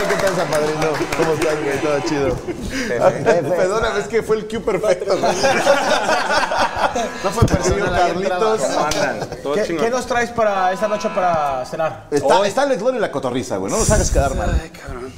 ¿Qué 0.09 0.15
tal, 0.17 0.35
San 0.35 0.47
Padrino? 0.49 0.91
¿Cómo 1.17 1.31
estás, 1.31 1.63
güey? 1.63 1.79
Todo 1.79 1.99
chido. 2.01 2.35
Perdóname, 3.55 4.01
es 4.01 4.07
que 4.09 4.21
fue 4.21 4.35
el 4.35 4.49
cue 4.49 4.59
perfecto. 4.59 5.17
güey. 5.17 5.33
No 7.23 7.29
fue 7.31 7.45
persona 7.47 7.97
Carlitos. 7.97 8.61
¿Qué, 9.65 9.77
qué 9.77 9.89
nos 9.89 10.05
traes 10.05 10.31
para 10.31 10.73
esta 10.73 10.89
noche 10.89 11.07
para 11.15 11.65
cenar? 11.67 12.07
Está, 12.11 12.45
está 12.45 12.63
el 12.63 12.77
Glor 12.77 12.95
y 12.95 12.99
la 12.99 13.09
cotorriza, 13.09 13.55
güey. 13.55 13.71
No 13.71 13.79
nos 13.79 13.89
hagas 13.91 14.11
quedar 14.11 14.35
mal. 14.35 14.59
Ay, 14.61 14.71
cabrón. 14.71 15.13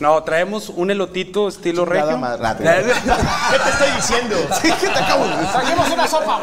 No, 0.00 0.22
traemos 0.24 0.70
un 0.70 0.90
elotito 0.90 1.46
estilo 1.48 1.84
Chingada 1.84 2.04
regio. 2.06 2.18
madre. 2.18 2.46
Ah, 2.46 2.56
¿Qué 3.52 3.58
te 3.58 3.70
estoy 3.70 3.90
diciendo? 3.96 4.36
Sí, 4.60 4.72
¿qué 4.80 4.88
te 4.88 4.98
acabo 4.98 5.24
de 5.24 5.30
decir? 5.36 5.48
Trajimos 5.52 5.90
una 5.90 6.06
sopa, 6.08 6.40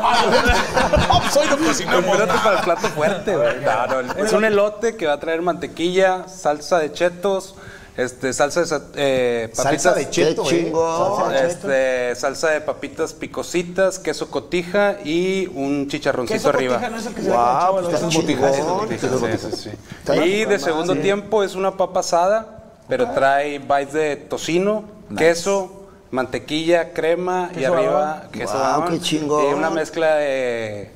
No, 1.08 1.20
pues 1.20 1.36
hoy 1.38 1.48
no 1.50 1.58
cocinamos. 1.58 2.06
Espérate 2.06 2.40
para 2.44 2.58
el 2.58 2.64
plato 2.64 2.88
fuerte, 2.90 3.36
güey. 3.36 3.60
No, 3.62 4.04
no, 4.04 4.24
es 4.26 4.34
un 4.34 4.46
elote 4.46 4.96
que 4.96 5.06
va 5.06 5.14
a 5.14 5.20
traer 5.20 5.42
mantequilla, 5.42 6.28
salsa 6.30 6.80
de 6.80 6.94
chetos, 6.94 7.56
este, 7.98 8.32
salsa 8.32 8.62
de 8.62 8.78
eh, 8.96 9.48
papitas. 9.54 9.64
Salsa 9.84 9.94
de 9.96 10.10
cheto, 10.10 10.44
eh. 10.44 10.48
chingón. 10.48 11.36
Este, 11.36 12.16
salsa 12.16 12.52
de 12.52 12.62
papitas 12.62 13.12
picositas, 13.12 14.00
queso 14.00 14.32
cotija 14.32 14.96
y 15.04 15.48
un 15.54 15.90
chicharroncito 15.90 16.38
Queso 16.38 16.50
arriba. 16.50 16.76
cotija 16.76 16.90
no 16.90 16.98
es 16.98 17.06
el 17.06 17.14
que 17.14 17.22
se 17.22 17.28
ve 17.28 17.34
Guau, 17.36 17.76
con 17.76 17.84
el 17.86 17.92
chavo 17.92 18.00
pues 18.00 18.16
está 18.16 19.08
los- 19.10 19.20
chingón. 19.20 19.40
Sí, 19.42 19.58
sí, 19.58 19.70
sí. 20.16 20.20
Y 20.24 20.46
de 20.46 20.58
segundo 20.58 20.96
tiempo 20.96 21.44
es 21.44 21.54
una 21.56 21.72
papa 21.76 22.00
asada, 22.00 22.61
pero 22.88 23.10
trae 23.12 23.60
bites 23.60 23.94
de 23.94 24.16
tocino, 24.16 24.84
queso, 25.18 25.88
mantequilla, 26.12 26.94
crema 26.94 27.50
y 27.58 27.64
arriba 27.64 28.24
queso 28.32 28.54
babón. 28.58 28.90
qué 28.90 29.00
chingón. 29.00 29.50
Y 29.50 29.54
una 29.54 29.70
mezcla 29.70 30.16
de 30.16 30.92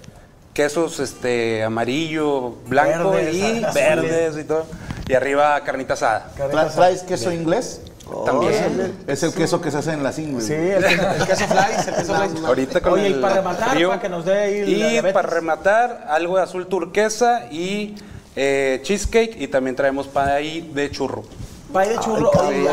quesos 0.53 0.99
este 0.99 1.63
amarillo, 1.63 2.55
blanco 2.67 3.11
Verdes, 3.11 3.35
y 3.35 3.41
azules. 3.63 3.73
verdes 3.73 4.37
y 4.37 4.43
todo. 4.45 4.65
Y 5.07 5.13
arriba 5.13 5.59
carnita 5.61 5.93
asada. 5.93 6.31
Tra- 6.37 6.73
¿Traes 6.73 7.03
queso 7.03 7.31
inglés? 7.31 7.81
También. 8.25 8.95
Es 9.07 9.23
el 9.23 9.33
queso 9.33 9.61
que 9.61 9.71
se 9.71 9.77
hace 9.77 9.91
en 9.93 10.03
las 10.03 10.19
ingles. 10.19 10.45
Sí, 10.45 10.53
el, 10.53 10.83
el 10.83 11.25
queso 11.25 11.47
flies, 11.47 11.87
el 11.87 11.95
queso 11.95 12.13
flies. 12.15 12.43
Ahorita 12.45 12.81
con 12.81 12.93
Oye, 12.93 13.07
el 13.07 13.17
y 13.17 13.21
para 13.21 13.35
rematar, 13.35 13.69
frío. 13.71 13.89
para 13.89 14.01
que 14.01 14.09
nos 14.09 14.25
dé 14.25 14.37
ahí 14.39 14.97
Y 14.99 15.11
para 15.11 15.27
rematar, 15.27 16.05
algo 16.07 16.37
de 16.37 16.43
azul 16.43 16.67
turquesa 16.67 17.47
y 17.51 17.95
eh, 18.35 18.79
cheesecake. 18.83 19.41
Y 19.41 19.47
también 19.47 19.75
traemos 19.75 20.07
pay 20.07 20.69
de 20.73 20.91
churro. 20.91 21.23
Pay 21.75 21.89
de 21.89 21.99
churro. 21.99 22.31
Ay. 22.41 22.67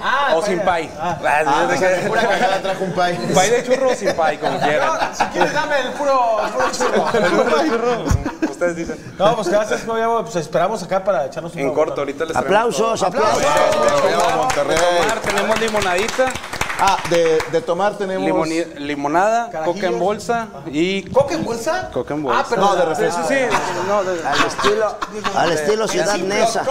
Ah, 0.00 0.34
o 0.36 0.42
sin 0.42 0.60
pay. 0.60 0.88
Ah. 1.00 1.18
Ah, 1.20 1.68
Pura 2.06 2.22
cagada 2.22 2.62
trajo 2.62 2.84
un 2.84 2.92
pay. 2.92 3.16
Pay 3.34 3.50
de 3.50 3.64
churro 3.64 3.90
o 3.90 3.94
sin 3.94 4.14
pay, 4.14 4.38
como 4.38 4.56
quieran. 4.60 4.86
No, 4.86 5.14
si 5.16 5.24
quieres, 5.32 5.52
dame 5.52 5.80
el 5.80 5.88
puro, 5.94 6.40
el 6.44 6.52
puro 6.52 6.70
churro. 6.70 8.04
Ustedes 8.48 8.76
dicen. 8.76 9.14
No, 9.18 9.34
pues 9.34 9.48
gracias. 9.48 9.80
Pues 9.84 10.36
esperamos 10.36 10.80
acá 10.80 11.02
para 11.02 11.26
echarnos 11.26 11.54
un 11.54 11.58
En 11.60 11.74
corto, 11.74 12.02
ahorita 12.02 12.24
les 12.24 12.36
Aplausos, 12.36 13.02
aplausos. 13.02 13.42
Guayabo, 13.42 14.36
Monterrey. 14.36 14.78
Tenemos 15.24 15.60
limonadita, 15.60 16.26
Ah, 16.80 16.96
de, 17.10 17.38
de 17.52 17.60
tomar 17.60 17.96
tenemos. 17.98 18.26
limoni- 18.28 18.64
limonada, 18.78 19.50
Carajillos. 19.50 19.74
coca 19.76 19.86
en 19.86 19.98
bolsa 19.98 20.48
y 20.66 21.02
¿Coca 21.10 21.34
en 21.34 21.44
bolsa? 21.44 21.90
coca 21.92 22.14
en 22.14 22.22
bolsa. 22.22 22.40
Ah, 22.40 22.46
pero 22.48 22.62
No, 22.62 22.76
de 22.76 22.84
refresco. 22.86 23.20
Sí, 23.28 23.34
sí, 23.34 23.56
no, 23.86 24.02
de- 24.04 24.26
Al 24.26 24.46
estilo, 24.46 24.96
al 25.36 25.52
estilo 25.52 25.88
Ciudad 25.88 26.16
Neza. 26.16 26.62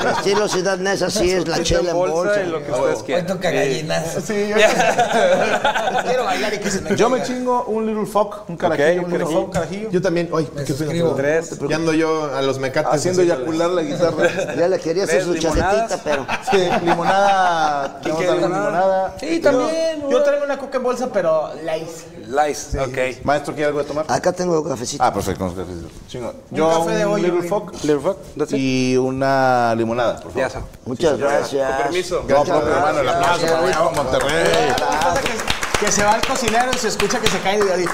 Al 0.00 0.08
estilo 0.16 0.48
Ciudad 0.48 0.78
Neza 0.78 1.10
sí 1.10 1.30
es 1.30 1.46
la 1.46 1.62
chela 1.62 1.90
en 1.90 1.96
bolsa. 1.96 2.42
y 2.42 2.46
lo 2.48 2.64
que 2.64 2.72
ustedes 2.72 3.02
quieran. 3.04 3.26
toca 3.26 3.50
gallinas. 3.50 4.06
Sí, 4.26 4.48
yo, 4.48 4.56
Quiero 6.04 6.24
bailar 6.24 6.54
y 6.54 6.58
que 6.58 6.70
se 6.70 6.80
me 6.80 6.96
yo 6.96 7.08
me 7.10 7.22
chingo 7.22 7.64
un 7.64 7.86
little 7.86 8.06
fuck, 8.06 8.48
un 8.48 8.56
carajillo. 8.56 9.02
Un 9.02 9.10
little 9.10 9.18
carajillo. 9.18 9.40
fuck, 9.42 9.52
carajillo. 9.52 9.90
Yo 9.90 10.02
también. 10.02 10.30
Ay, 10.36 10.48
qué 10.66 10.72
suscribo. 10.72 11.14
Tres. 11.14 11.58
Ya 11.68 11.76
ando 11.76 11.92
yo 11.92 12.34
a 12.34 12.42
los 12.42 12.58
mecates. 12.58 12.92
Haciendo 12.92 13.22
eyacular 13.22 13.70
la 13.70 13.82
guitarra. 13.82 14.28
Ya 14.56 14.68
le 14.68 14.78
quería 14.78 15.04
hacer 15.04 15.22
Tres 15.24 15.26
su 15.26 15.34
limonadas. 15.34 15.88
chaletita, 15.88 16.00
pero. 16.04 16.26
Sí, 16.50 16.84
limonada. 16.84 17.98
¿Quién 18.02 18.16
tenemos 18.16 18.16
quiere 18.16 18.26
también 18.32 18.50
limonada? 18.52 18.70
limonada. 18.70 19.11
Sí, 19.18 19.40
también. 19.40 20.08
Yo 20.10 20.22
traigo 20.22 20.44
una 20.44 20.58
coca 20.58 20.78
en 20.78 20.82
bolsa, 20.84 21.10
pero 21.12 21.50
la 21.64 21.76
hice. 21.76 22.06
Lice, 22.26 22.80
ok. 22.80 23.24
Maestro, 23.24 23.54
¿quiere 23.54 23.68
algo 23.68 23.80
de 23.80 23.84
tomar? 23.84 24.06
Acá 24.08 24.32
tengo 24.32 24.62
cafecito. 24.64 25.02
Ah, 25.02 25.12
perfecto. 25.12 25.44
con 25.46 25.54
cafecito. 25.54 25.88
Chingo. 26.08 26.32
Yo 26.50 26.68
café 26.68 26.96
de 26.98 27.06
un 27.06 27.12
olla, 27.12 27.28
little 27.28 27.48
fuck 27.48 27.72
Little 27.84 28.00
fuck, 28.00 28.18
that's 28.36 28.52
it. 28.52 28.58
y 28.58 28.96
una 28.96 29.74
limonada, 29.76 30.14
por 30.14 30.32
favor. 30.32 30.38
Ya 30.38 30.46
está. 30.46 30.62
Muchas 30.84 31.18
gracias. 31.18 31.82
permiso. 31.82 32.24
No, 32.28 32.44
por 32.44 32.68
hermano, 32.68 33.00
el 33.00 33.08
aplauso 33.08 33.46
para 33.46 33.90
Monterrey. 33.90 34.74
Que, 34.74 35.71
que 35.84 35.90
se 35.90 36.04
va 36.04 36.14
el 36.14 36.22
cocinero 36.22 36.70
y 36.72 36.78
se 36.78 36.88
escucha 36.88 37.18
que 37.18 37.26
se 37.28 37.40
cae 37.40 37.62
de 37.62 37.72
ahí. 37.72 37.84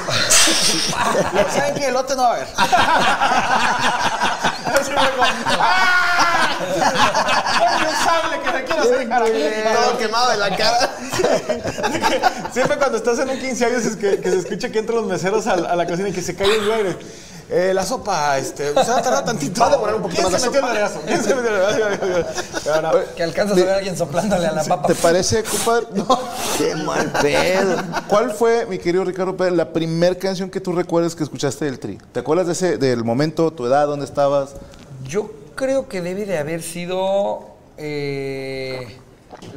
¿Saben 1.55 1.75
qué? 1.75 1.87
El 1.87 1.95
lote 1.95 2.15
no 2.15 2.23
va 2.23 2.29
a 2.29 2.35
haber. 2.35 2.49
¡Ah! 5.59 6.49
¡Es 7.65 7.89
un 7.89 7.97
sable 8.05 8.41
que 8.43 8.51
te 8.51 8.65
quiero 8.65 8.83
hacer 8.83 9.09
cara! 9.09 9.25
Todo 9.75 9.99
quemado 9.99 10.31
de 10.31 10.37
la 10.37 10.57
cara. 10.57 10.91
Siempre 12.53 12.77
cuando 12.77 12.99
estás 12.99 13.19
en 13.21 13.31
un 13.31 13.39
15 13.39 13.65
años 13.65 13.85
es 13.87 13.97
que, 13.97 14.21
que 14.21 14.31
se 14.31 14.39
escucha 14.39 14.69
que 14.69 14.81
entran 14.81 14.99
los 14.99 15.07
meseros 15.07 15.47
a, 15.47 15.53
a 15.55 15.77
la 15.77 15.87
cocina 15.87 16.11
y 16.11 16.13
que 16.13 16.23
se 16.23 16.37
cae 16.37 16.55
el 16.55 16.67
güey. 16.67 16.97
Eh, 17.51 17.73
la 17.73 17.83
sopa, 17.85 18.37
este, 18.37 18.69
se 18.69 18.73
va 18.75 18.99
a 18.99 19.03
tardar 19.03 19.25
tantito. 19.25 19.61
Va 19.61 19.69
a 19.69 19.71
demorar 19.71 19.95
un 19.95 20.03
poquito 20.03 20.21
¿Quién 20.21 20.33
más 20.33 20.43
se 20.43 20.47
la 20.49 20.53
metió 20.53 20.69
el 20.69 20.75
regazo? 20.75 21.01
¿Quién 21.07 21.23
se 21.23 21.35
metió 21.35 21.49
el 21.51 21.57
regazo? 21.57 22.83
No. 22.83 23.15
Que 23.17 23.23
alcanzas 23.23 23.57
a 23.57 23.61
ver 23.61 23.71
a 23.71 23.77
alguien 23.77 23.97
soplándole 23.97 24.47
a 24.47 24.53
la 24.53 24.65
papa. 24.65 24.89
¿Te 24.89 24.95
parece, 24.95 25.43
compadre? 25.43 25.87
No. 25.95 26.07
Qué 26.59 26.75
mal 26.75 27.11
pedo. 27.23 27.77
¿Cuál 28.09 28.33
fue, 28.33 28.67
mi 28.67 28.79
querido 28.79 29.05
Ricardo 29.05 29.37
Pérez, 29.37 29.55
la 29.55 29.73
primer 29.73 30.19
canción 30.19 30.51
que 30.51 30.61
tú 30.61 30.73
recuerdas 30.73 31.15
que 31.15 31.25
escuchaste 31.25 31.65
del 31.65 31.79
Tri? 31.79 31.99
¿Te 32.13 32.21
acuerdas 32.21 32.47
de 32.47 32.53
ese, 32.53 32.77
del 32.79 33.03
momento, 33.05 33.51
tu 33.53 33.65
edad, 33.67 33.87
dónde 33.87 34.05
estabas? 34.05 34.51
Yo 35.07 35.31
creo 35.55 35.89
que 35.89 36.03
debe 36.03 36.27
de 36.27 36.37
haber 36.39 36.63
sido 36.63 37.49
eh, 37.79 38.99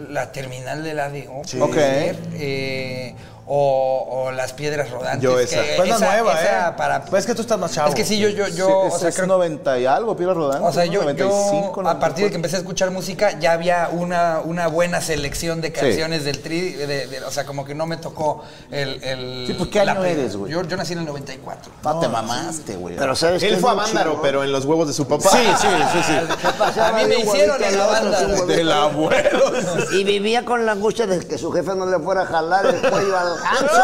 la 0.10 0.32
terminal 0.32 0.84
del 0.84 0.99
ADO. 0.99 1.41
puede 1.60 1.62
Ok. 1.63 2.17
eh, 2.36 3.15
o, 3.47 4.25
o 4.27 4.32
Las 4.32 4.54
Piedras 4.54 4.89
Rodantes. 4.91 5.21
Yo 5.21 5.39
esa. 5.39 5.62
que 5.63 5.73
Pues 5.77 5.89
la 5.89 5.97
nueva, 5.99 6.41
esa 6.41 6.69
¿eh? 6.69 6.73
Para, 6.77 7.01
Pues 7.06 7.21
es 7.23 7.27
que 7.27 7.36
tú 7.36 7.41
estás 7.41 7.60
más 7.60 7.71
chavo. 7.73 7.89
Es 7.89 7.95
que 7.95 8.06
sí, 8.06 8.17
yo, 8.19 8.30
yo, 8.30 8.47
yo, 8.47 8.67
Sí, 8.67 8.95
o 8.95 8.99
sea, 8.99 9.10
es 9.10 9.15
creo 9.15 9.27
90 9.27 9.80
y 9.80 9.86
algo, 9.86 10.15
Piedra 10.15 10.34
Rodante. 10.34 10.67
o 10.67 10.71
sea, 10.71 10.86
yo, 10.86 11.01
¿no? 11.04 11.12
95, 11.12 11.82
yo, 11.84 11.89
a 11.89 11.99
partir 11.99 12.25
de 12.25 12.30
94. 12.30 12.30
que 12.30 12.36
empecé 12.36 12.56
a 12.56 12.60
escuchar 12.60 12.91
música, 12.91 13.39
ya 13.39 13.54
había 13.54 13.89
una, 13.91 14.39
una 14.43 14.67
buena 14.67 15.01
selección 15.01 15.60
de 15.62 15.71
canciones 15.71 16.23
del 16.23 16.41
tri. 16.41 16.71
de- 16.71 17.08
de- 17.08 17.23
o 17.23 17.32
sea, 17.32 17.45
como 17.45 17.65
que 17.65 17.75
no 17.75 17.86
me 17.86 17.97
tocó 17.97 18.43
el. 18.71 19.04
el 19.04 19.43
Sí, 19.47 19.54
pues, 19.54 19.69
¿qué 19.69 19.84
la 19.86 19.93
año 19.93 20.04
eres, 20.06 20.36
güey? 20.36 20.51
Yo, 20.51 20.62
yo 20.63 20.77
nací 20.77 20.93
en 20.93 20.99
el 20.99 21.06
94. 21.06 21.71
No, 21.84 21.99
te 21.99 22.08
mamaste, 22.08 22.75
güey. 22.75 22.95
Pero 22.95 23.15
¿sabes 23.15 23.41
Él 23.43 23.58
fue 23.58 23.71
a 23.71 23.75
Mándaro, 23.75 24.19
pero 24.21 24.43
en 24.43 24.51
los 24.51 24.65
huevos 24.65 24.88
de 24.88 24.93
su 24.93 25.08
papá. 25.08 25.30
Sí, 25.30 25.39
sí, 25.60 25.67
sí, 25.93 25.99
sí. 26.04 26.80
A 26.80 26.91
mí 26.93 27.06
me 27.06 27.15
hicieron 27.19 27.62
en 27.63 27.77
la 27.77 27.86
banda. 27.88 28.21
Del 28.45 28.71
abuelo. 28.71 29.51
Y 29.91 30.04
vivía 30.04 30.45
con 30.45 30.65
la 30.65 30.73
angustia 30.73 31.06
de 31.08 31.25
que 31.27 31.38
su 31.38 31.51
jefe 31.51 31.75
no 31.75 31.86
le 31.86 31.99
fuera 31.99 32.21
a 32.21 32.25
jalar 32.25 32.65
el 32.65 32.82
cuello 32.89 33.17
al 33.17 33.30
ganso. 33.35 33.81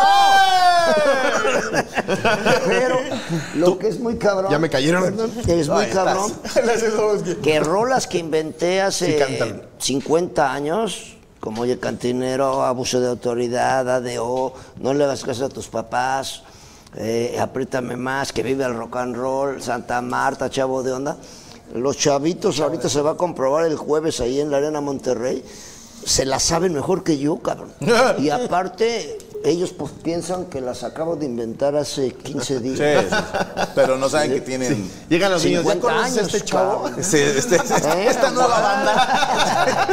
Pero 2.65 2.99
lo 3.55 3.77
que 3.77 3.87
es 3.87 3.99
muy 3.99 4.17
cabrón. 4.17 4.51
Ya 4.51 4.59
me 4.59 4.69
cayeron. 4.69 5.15
Es 5.47 5.69
muy 5.69 5.85
cabrón. 5.87 6.31
Que 7.41 7.59
rolas 7.59 8.07
que 8.07 8.17
inventé 8.17 8.81
hace 8.81 9.13
Sí 9.13 9.19
cantan. 9.19 9.61
50 9.79 10.51
años, 10.51 11.17
como 11.39 11.61
Oye 11.61 11.79
Cantinero, 11.79 12.63
Abuso 12.63 12.99
de 12.99 13.07
Autoridad, 13.07 13.89
ADO, 13.89 14.53
No 14.79 14.93
le 14.93 15.03
hagas 15.03 15.23
caso 15.23 15.45
a 15.45 15.49
tus 15.49 15.67
papás, 15.67 16.43
eh, 16.95 17.37
Apriétame 17.39 17.95
Más, 17.95 18.31
Que 18.31 18.43
vive 18.43 18.63
el 18.65 18.75
rock 18.75 18.97
and 18.97 19.15
roll, 19.15 19.61
Santa 19.61 20.01
Marta, 20.01 20.49
Chavo 20.49 20.83
de 20.83 20.93
Onda. 20.93 21.17
Los 21.73 21.97
chavitos, 21.97 22.59
ahorita 22.59 22.87
se 22.89 23.01
va 23.01 23.11
a 23.11 23.15
comprobar 23.15 23.65
el 23.65 23.75
jueves 23.75 24.21
ahí 24.21 24.39
en 24.39 24.49
la 24.51 24.57
Arena 24.57 24.79
Monterrey, 24.79 25.43
se 26.05 26.25
la 26.25 26.39
saben 26.39 26.73
mejor 26.73 27.03
que 27.03 27.17
yo, 27.17 27.37
cabrón. 27.39 27.73
Y 28.19 28.29
aparte, 28.29 29.17
ellos 29.43 29.71
pues 29.77 29.91
piensan 30.03 30.45
que 30.45 30.61
las 30.61 30.83
acabo 30.83 31.15
de 31.15 31.25
inventar 31.25 31.75
hace 31.75 32.11
15 32.11 32.57
Sí, 32.57 32.63
días. 32.63 33.05
sí. 33.09 33.15
Pero 33.75 33.97
no 33.97 34.09
saben 34.09 34.31
que 34.31 34.41
tienen. 34.41 34.89
Llegan 35.09 35.31
los 35.31 35.43
niños, 35.43 35.63
¿ya 35.63 35.73
50 35.73 35.81
conoces 35.95 36.17
a 36.17 36.21
este 36.21 36.37
años, 36.37 36.45
chavo? 36.45 36.87
este- 36.97 37.55
Eh, 37.97 38.07
esta 38.09 38.31
nueva 38.31 38.59
banda. 38.59 39.87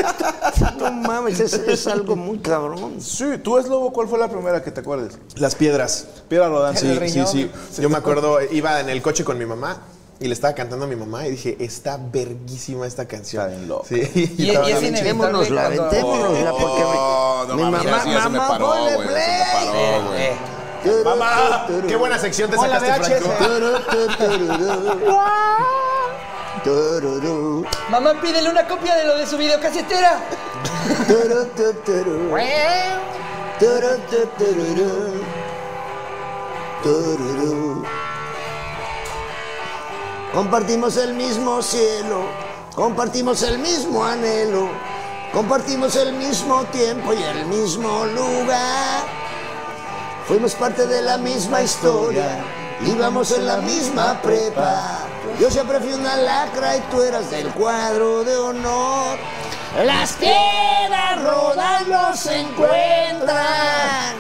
No 0.79 0.91
mames, 0.93 1.41
es, 1.41 1.53
es 1.55 1.87
algo 1.87 2.15
muy 2.17 2.39
cabrón. 2.39 3.01
Sí, 3.01 3.25
tú 3.43 3.59
es 3.59 3.67
lobo, 3.67 3.93
¿cuál 3.93 4.09
fue 4.09 4.19
la 4.19 4.29
primera 4.29 4.63
que 4.63 4.71
te 4.71 4.81
acuerdes? 4.81 5.19
Las 5.37 5.55
piedras. 5.55 6.07
Piedra 6.29 6.49
Rodante. 6.49 6.81
Sí, 7.09 7.25
sí, 7.27 7.49
sí. 7.71 7.83
Yo 7.83 7.89
me 7.89 7.97
acuerdo, 7.97 8.39
iba 8.53 8.81
en 8.81 8.89
el 8.89 9.01
coche 9.03 9.25
con 9.25 9.39
mi 9.39 9.47
mamá 9.47 9.79
y 10.25 10.27
le 10.27 10.33
estaba 10.33 10.55
cantando 10.55 10.87
a 10.87 10.89
mi 10.89 10.97
mamá 10.97 11.27
y 11.27 11.33
dije, 11.33 11.55
está 11.61 11.99
verguísima 12.01 12.87
esta 12.87 13.07
canción. 13.07 13.43
Está 13.45 13.57
bien 13.57 13.69
loco. 13.69 13.85
Sí. 13.87 14.11
Y- 14.15 14.35
y 14.45 14.49
estaba 14.49 14.71
es 14.71 14.81
bien 14.81 14.97
inevitable 14.97 15.27
Aventémonosla, 15.37 15.67
aventémonosla, 15.67 16.51
porque 16.53 16.83
Oh, 16.87 17.45
mi, 17.45 17.49
no 17.49 17.57
mi 17.57 17.63
mamá, 17.73 18.01
se 18.03 18.09
me 18.09 18.15
mamá, 18.39 18.49
paró, 18.49 18.67
güey, 18.69 18.89
se 18.89 18.99
me 18.99 19.05
paró, 19.05 20.09
güey. 20.09 20.23
Eh, 20.23 20.37
Turu, 20.83 21.05
Mamá, 21.05 21.67
qué 21.87 21.97
buena 21.97 22.19
sección 22.19 22.51
te 22.51 22.57
Hola, 22.57 22.81
sacaste. 22.81 23.17
Franco. 23.21 23.45
Mamá, 27.91 28.19
pídele 28.23 28.49
una 28.49 28.67
copia 28.67 28.97
de 28.97 29.05
lo 29.05 29.19
de 29.19 29.27
su 29.27 29.37
videocasetera. 29.37 30.21
Compartimos 40.35 40.97
el 40.97 41.15
mismo 41.15 41.63
cielo, 41.63 42.25
compartimos 42.75 43.41
el 43.45 43.57
mismo 43.61 44.05
anhelo, 44.05 44.69
compartimos 45.33 45.95
el 45.95 46.13
mismo 46.15 46.65
tiempo 46.65 47.15
y 47.15 47.23
el 47.23 47.47
mismo 47.47 48.05
lugar. 48.07 49.05
Fuimos 50.27 50.57
parte 50.57 50.89
de 50.89 51.03
la 51.03 51.19
misma 51.19 51.63
historia, 51.63 52.45
íbamos 52.85 53.31
en 53.31 53.47
la 53.47 53.59
misma 53.59 54.21
prepa. 54.23 55.03
Yo 55.39 55.49
siempre 55.53 55.79
fui 55.79 55.93
una 55.93 56.17
lacra 56.17 56.79
y 56.79 56.81
tú 56.91 57.01
eras 57.01 57.31
del 57.31 57.51
cuadro 57.51 58.25
de 58.25 58.37
honor. 58.37 59.17
Las 59.85 60.15
piedras 60.15 61.23
rodando 61.23 62.17
se 62.17 62.41
encuentran. 62.41 64.17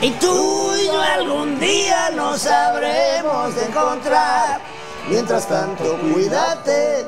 Y 0.00 0.10
tú 0.10 0.74
y 0.74 0.86
yo 0.86 1.00
algún 1.00 1.60
día 1.60 2.10
nos 2.10 2.40
sabremos 2.40 3.54
de 3.54 3.66
encontrar. 3.66 4.75
Mientras 5.08 5.46
tanto, 5.46 5.96
cuídate 5.98 7.06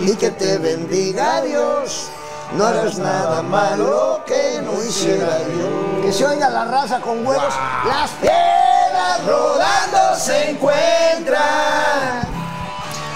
y 0.00 0.14
que 0.16 0.30
te 0.30 0.58
bendiga 0.58 1.40
Dios. 1.40 2.10
No 2.56 2.66
hagas 2.66 2.98
nada 2.98 3.40
malo 3.40 4.20
que 4.26 4.60
no 4.62 4.82
hiciera 4.82 5.38
yo. 5.38 6.02
Que 6.02 6.12
se 6.12 6.26
oiga 6.26 6.50
la 6.50 6.66
raza 6.66 7.00
con 7.00 7.26
huevos. 7.26 7.54
Las 7.86 8.10
piedras 8.10 9.26
rodando 9.26 10.16
se 10.16 10.50
encuentran. 10.50 12.28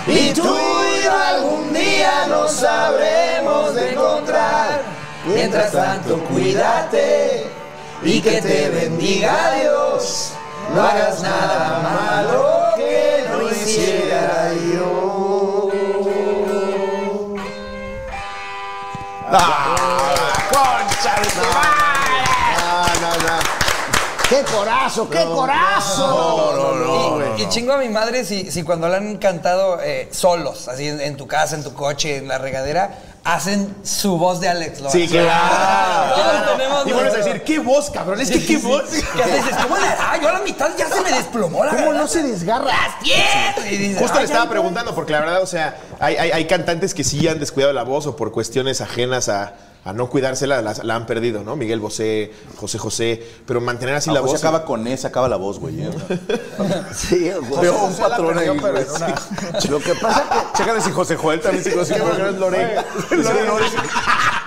Y 0.07 0.33
tú 0.33 0.57
y 0.57 1.05
yo 1.05 1.13
algún 1.13 1.73
día 1.75 2.27
nos 2.29 2.53
sabremos 2.53 3.75
de 3.75 3.93
encontrar. 3.93 4.81
Mientras 5.27 5.73
tanto, 5.73 6.19
cuídate 6.25 7.51
y 8.03 8.21
que 8.23 8.41
te 8.41 8.71
bendiga 8.71 9.53
Dios. 9.61 10.33
No 10.75 10.83
hagas 10.83 11.21
nada 11.21 11.81
malo 11.83 12.75
que 12.77 13.25
no 13.31 13.43
hiciera 13.51 14.06
yo. 14.55 15.71
¡Qué 24.29 24.43
corazo, 24.43 25.09
qué 25.09 25.25
corazo! 25.25 27.23
Y, 27.37 27.43
y 27.43 27.49
chingo 27.49 27.75
a 27.75 27.79
mi 27.79 27.89
madre 27.89 28.25
si, 28.25 28.51
si 28.51 28.65
cuando 28.65 28.89
la 28.89 28.97
han 28.97 29.19
cantado 29.19 29.81
eh, 29.81 30.09
solos, 30.11 30.67
así 30.67 30.89
en, 30.89 31.01
en 31.01 31.17
tu 31.17 31.29
casa, 31.29 31.55
en 31.55 31.63
tu 31.63 31.73
coche, 31.75 32.17
en 32.17 32.27
la 32.27 32.39
regadera, 32.39 32.99
hacen 33.27 33.75
su 33.83 34.17
voz 34.19 34.41
de 34.41 34.49
Alex 34.49 34.79
Lora. 34.81 34.93
Sí, 34.93 35.09
claro. 35.09 36.15
Todos 36.15 36.57
tenemos 36.57 36.87
Y 36.87 36.93
vuelves 36.93 37.15
a 37.15 37.17
decir, 37.19 37.43
¿qué 37.43 37.59
voz, 37.59 37.91
cabrón? 37.91 38.21
Es 38.21 38.31
que 38.31 38.45
qué 38.47 38.57
voz. 38.59 38.85
¿Qué 38.89 39.23
haces? 39.23 39.45
Dices, 39.45 39.57
¿Cómo 39.62 39.77
le 39.77 39.87
hará? 39.87 40.17
Yo 40.23 40.29
a 40.29 40.33
la 40.33 40.41
mitad 40.41 40.71
ya 40.79 40.89
se 40.89 41.01
me 41.01 41.11
desplomó 41.12 41.65
la 41.65 41.73
¿Cómo 41.73 41.87
verdad. 41.87 42.01
no 42.03 42.07
se 42.09 42.23
desgarra? 42.23 42.67
¡Las 42.67 43.03
dices, 43.69 43.99
Justo 43.99 44.15
le 44.15 44.21
"Ay, 44.21 44.25
estaba 44.27 44.49
preguntando, 44.49 44.95
porque 44.95 45.12
la 45.12 45.21
verdad, 45.21 45.43
o 45.43 45.47
sea, 45.47 45.77
hay, 45.99 46.17
hay- 46.17 46.31
hay 46.31 46.45
cantantes 46.47 46.95
que 46.95 47.03
sí 47.05 47.27
han 47.27 47.41
descuidado 47.41 47.73
la 47.73 47.83
voz 47.83 48.07
o 48.07 48.15
por 48.17 48.31
cuestiones 48.33 48.81
ajenas 48.81 49.29
a, 49.29 49.55
a 49.87 49.92
no 49.92 50.11
cuidársela, 50.11 50.61
la, 50.62 50.75
la 50.83 50.96
han 50.96 51.07
perdido, 51.07 51.44
¿no? 51.44 51.55
Miguel 51.55 51.79
Bosé, 51.79 52.33
José 52.57 52.77
José, 52.77 53.27
pero 53.46 53.61
mantener 53.61 53.94
así 53.94 54.11
la 54.11 54.14
La 54.14 54.20
voz 54.20 54.33
voz. 54.33 54.40
acaba 54.40 54.64
con 54.64 54.85
E, 54.87 54.96
se 54.96 55.07
acaba 55.07 55.29
la 55.29 55.37
voz, 55.37 55.61
güey. 55.61 55.81
¿eh? 55.81 55.90
Sí, 56.92 57.31
güey. 57.49 57.62
Veo 57.62 57.85
un 57.85 57.94
patrón 57.94 58.37
ahí, 58.37 58.49
güey. 58.49 58.85
Lo 59.70 59.79
que 59.79 59.94
pasa 59.94 60.25
que 60.29 60.59
Chécale 60.59 60.81
si 60.81 60.90
José 60.90 61.14
Joel 61.16 61.40
también 61.40 61.62
se 61.62 61.75
no 61.77 61.83
es 61.83 62.35
Loré. 62.37 62.77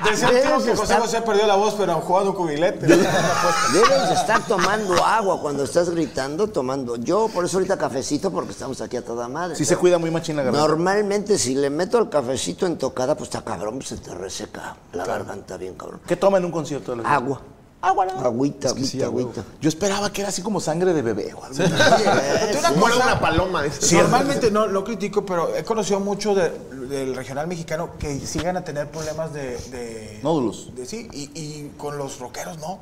Decía 0.03 0.29
el 0.29 0.41
tío 0.41 0.63
que 0.63 0.75
José 0.75 0.83
estar- 0.93 0.99
José 1.01 1.21
perdió 1.21 1.45
la 1.47 1.55
voz, 1.55 1.75
pero 1.77 1.95
jugando 2.01 2.33
cubilete. 2.35 2.85
Debes 2.87 4.09
de 4.09 4.13
estar 4.15 4.45
tomando 4.47 5.03
agua 5.03 5.39
cuando 5.41 5.63
estás 5.63 5.89
gritando, 5.89 6.47
tomando. 6.47 6.95
Yo, 6.97 7.27
por 7.33 7.45
eso 7.45 7.57
ahorita 7.57 7.77
cafecito, 7.77 8.31
porque 8.31 8.51
estamos 8.51 8.79
aquí 8.81 8.97
a 8.97 9.03
toda 9.03 9.27
madre. 9.27 9.55
Sí 9.55 9.65
se 9.65 9.75
cuida 9.77 9.97
muy 9.97 10.11
machín 10.11 10.35
la 10.35 10.43
garganta. 10.43 10.67
Normalmente, 10.67 11.37
si 11.37 11.55
le 11.55 11.69
meto 11.69 11.97
el 11.99 12.09
cafecito 12.09 12.65
en 12.65 12.77
tocada, 12.77 13.15
pues 13.15 13.29
está 13.29 13.43
cabrón, 13.43 13.75
pues 13.75 13.89
se 13.89 13.97
te 13.97 14.13
reseca 14.13 14.75
la 14.93 15.05
garganta 15.05 15.57
bien 15.57 15.75
cabrón. 15.75 15.99
¿Qué 16.07 16.15
toma 16.15 16.37
en 16.37 16.45
un 16.45 16.51
concierto? 16.51 16.95
de 16.95 17.03
Agua. 17.05 17.41
Agua, 17.81 18.07
Agüita, 18.25 18.67
agüita, 18.69 19.05
agüita. 19.05 19.41
Yo 19.61 19.69
esperaba 19.69 20.11
que 20.11 20.19
era 20.19 20.29
así 20.29 20.41
como 20.41 20.59
sangre 20.59 20.93
de 20.93 21.01
bebé. 21.01 21.31
güey. 21.31 21.49
Muere 22.75 22.95
una 22.97 23.17
paloma. 23.19 23.63
Normalmente 23.93 24.51
no 24.51 24.67
lo 24.67 24.83
critico, 24.83 25.25
pero 25.25 25.55
he 25.55 25.63
conocido 25.63 26.01
mucho 26.01 26.35
de- 26.35 26.51
del 26.89 27.15
regional 27.15 27.47
mexicano 27.47 27.91
que 27.97 28.19
sigan 28.19 28.57
a 28.57 28.63
tener 28.63 28.89
problemas 28.89 29.31
de. 29.33 29.57
de 29.69 30.19
Nódulos. 30.23 30.75
de- 30.75 30.85
sí, 30.85 31.07
y, 31.13 31.29
y 31.39 31.71
con 31.77 31.97
los 31.97 32.19
rockeros 32.19 32.57
no. 32.59 32.79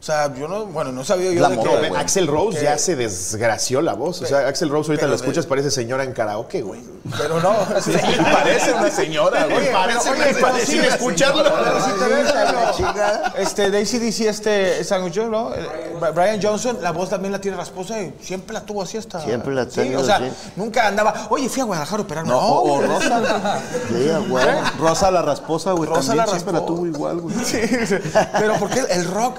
O 0.00 0.02
sea, 0.08 0.32
yo 0.32 0.46
no, 0.46 0.66
bueno, 0.66 0.92
no 0.92 1.02
sabía 1.02 1.32
yo 1.32 1.40
La 1.42 1.48
de 1.48 1.56
moda, 1.56 1.80
que. 1.80 1.88
güey. 1.88 2.00
Axel 2.00 2.28
Rose 2.28 2.58
que- 2.58 2.64
ya 2.64 2.78
se 2.78 2.94
desgració 2.94 3.82
la 3.82 3.94
voz. 3.94 4.22
O 4.22 4.26
sea, 4.26 4.46
Axel 4.46 4.68
Rose 4.68 4.90
ahorita 4.90 5.00
Pero 5.06 5.10
lo 5.10 5.16
de- 5.16 5.22
escuchas, 5.24 5.46
parece 5.46 5.70
señora 5.72 6.04
en 6.04 6.12
karaoke, 6.12 6.62
güey. 6.62 6.80
Pero 7.18 7.40
no. 7.40 7.52
sí. 7.84 7.92
Parece 8.32 8.72
una 8.74 8.90
señora, 8.90 9.44
güey. 9.46 9.56
Oye, 9.58 9.70
parece 9.72 10.10
una- 10.10 10.40
parece 10.40 10.78
una 10.78 10.86
escucharlo. 10.88 11.42
la. 11.42 13.32
Este, 13.38 13.70
de 13.70 13.78
ACDC, 13.78 14.20
este, 14.28 14.84
San 14.84 15.12
Joe, 15.12 15.26
¿no? 15.26 15.52
Eh, 15.54 15.66
Brian 16.14 16.40
Johnson, 16.42 16.78
la 16.80 16.92
voz 16.92 17.10
también 17.10 17.32
la 17.32 17.40
tiene 17.40 17.56
rasposa 17.56 18.00
y 18.00 18.14
siempre 18.20 18.54
la 18.54 18.60
tuvo 18.60 18.82
así 18.82 18.96
hasta. 18.98 19.20
Siempre 19.20 19.54
la 19.54 19.62
ha 19.62 19.70
Sí, 19.70 19.94
o 19.94 20.04
sea, 20.04 20.20
nunca 20.56 20.86
andaba, 20.86 21.26
oye, 21.30 21.48
fui 21.48 21.60
a 21.62 21.64
Guadalajara 21.64 22.02
a 22.02 22.04
operar. 22.04 22.26
No, 22.26 22.38
o, 22.38 22.78
o 22.78 22.82
Rosa. 22.82 23.18
A 23.58 24.20
huevo. 24.20 24.60
Rosa 24.78 25.10
la 25.10 25.22
rasposa, 25.22 25.72
güey. 25.72 25.88
Rosa 25.88 26.00
También 26.14 26.16
la 26.18 26.26
siempre 26.32 26.52
la 26.52 26.58
rasposa. 26.60 26.66
tuvo 26.76 26.86
igual, 26.86 27.20
güey. 27.20 27.34
Sí, 27.44 27.60
sí. 27.86 27.94
pero 28.38 28.54
porque 28.58 28.80
el 28.90 29.04
rock, 29.06 29.38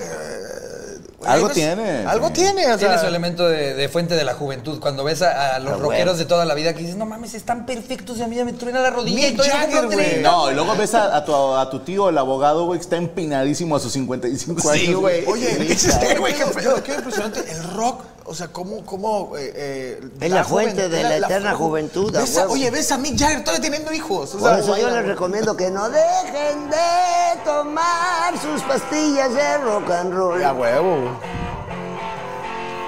Algo 1.26 1.48
pues, 1.48 1.56
tiene. 1.58 2.06
Algo 2.06 2.30
tiene, 2.32 2.72
o 2.72 2.78
Tiene 2.78 2.98
su 2.98 3.06
elemento 3.06 3.48
de, 3.48 3.74
de 3.74 3.90
fuente 3.90 4.16
de 4.16 4.24
la 4.24 4.34
juventud. 4.36 4.80
Cuando 4.80 5.04
ves 5.04 5.22
a, 5.22 5.56
a 5.56 5.60
los 5.60 5.74
Ah, 5.74 5.76
rockeros 5.78 6.06
bueno. 6.06 6.14
de 6.18 6.26
toda 6.26 6.46
la 6.46 6.54
vida 6.54 6.74
que 6.74 6.80
dices, 6.80 6.96
no 6.96 7.06
mames, 7.06 7.34
están 7.34 7.66
perfectos 7.66 8.18
y 8.20 8.24
a 8.24 8.28
mí 8.28 8.36
ya 8.38 8.46
me 8.46 8.54
truena 8.54 8.80
la 8.80 8.90
rodilla. 8.90 9.28
Y 9.28 9.38
Jagger. 9.38 10.22
No, 10.22 10.50
y 10.50 10.56
luego 10.56 10.76
ves 10.76 10.94
a, 10.96 11.16
a 11.18 11.26
tu, 11.26 11.36
a 11.36 11.70
tu 11.70 11.80
tío, 11.80 12.10
el 12.10 12.18
abogado, 12.18 12.66
güey, 12.66 12.80
que 12.80 12.84
está 12.84 12.96
empinadísimo 12.96 13.76
a 13.76 13.80
sus 13.80 13.92
55 13.94 14.62
Sí, 14.62 14.88
años. 14.88 15.00
güey. 15.02 15.26
Oye, 15.26 15.56
Sí, 15.56 15.72
es 15.74 15.86
este, 15.90 16.18
güey, 16.20 16.34
qué, 16.34 16.44
qué 16.46 16.82
qué 16.84 16.94
impresionante. 16.96 17.40
El 17.52 17.64
rock, 17.74 18.02
o 18.30 18.36
sea, 18.36 18.48
cómo, 18.50 18.86
cómo 18.86 19.36
eh, 19.38 19.52
eh, 19.56 20.10
Es 20.22 20.32
la 20.32 20.44
fuente 20.44 20.88
de 20.88 21.04
la 21.04 21.18
eterna 21.18 21.56
juventud, 21.56 22.12
Ves 22.14 22.38
a- 22.38 22.48
oye, 22.48 22.70
ves 22.70 22.92
a 22.92 22.98
Mick 23.00 23.18
Jagger 23.18 23.44
todavía 23.44 23.64
teniendo 23.70 23.92
hijos. 23.92 24.36
O 24.36 24.38
Por 24.38 24.54
eso 24.60 24.78
yo 24.78 24.88
les 24.90 25.04
recomiendo 25.06 25.58
que 25.58 25.72
no 25.72 25.90
dejen 25.90 26.70
de 26.70 27.42
tomar 27.44 28.38
sus 28.40 28.62
pastillas 28.62 29.34
de 29.34 29.58
rock 29.58 29.90
and 29.90 30.14
roll. 30.14 30.44
a 30.44 30.54
huevo. 30.54 31.20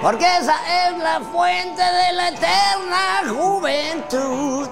Porque 0.04 0.25
esa 0.38 0.56
es 0.88 0.97
la 0.99 1.19
fuente 1.32 1.82
de 1.82 2.13
la 2.13 2.30
eterna 2.30 3.23
juventud. 3.30 4.67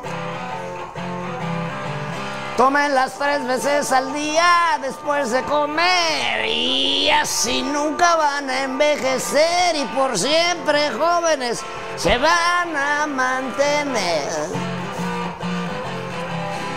Tómenlas 2.60 3.14
tres 3.18 3.48
veces 3.48 3.90
al 3.94 4.12
día 4.12 4.78
después 4.82 5.32
de 5.32 5.42
comer 5.44 6.46
y 6.46 7.10
así 7.10 7.62
nunca 7.62 8.18
van 8.18 8.50
a 8.50 8.64
envejecer 8.64 9.78
y 9.78 9.86
por 9.96 10.20
siempre 10.20 10.92
jóvenes 10.92 11.62
se 11.96 12.18
van 12.18 12.76
a 12.76 13.08
mantener. 13.08 14.28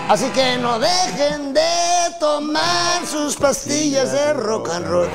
Así 0.09 0.27
que 0.27 0.57
no 0.59 0.79
dejen 0.79 1.53
de 1.53 2.15
tomar 2.21 3.05
sus 3.05 3.35
pastillas 3.35 4.13
de 4.13 4.35
rock 4.35 4.69
and 4.69 4.87
roll. 4.87 5.09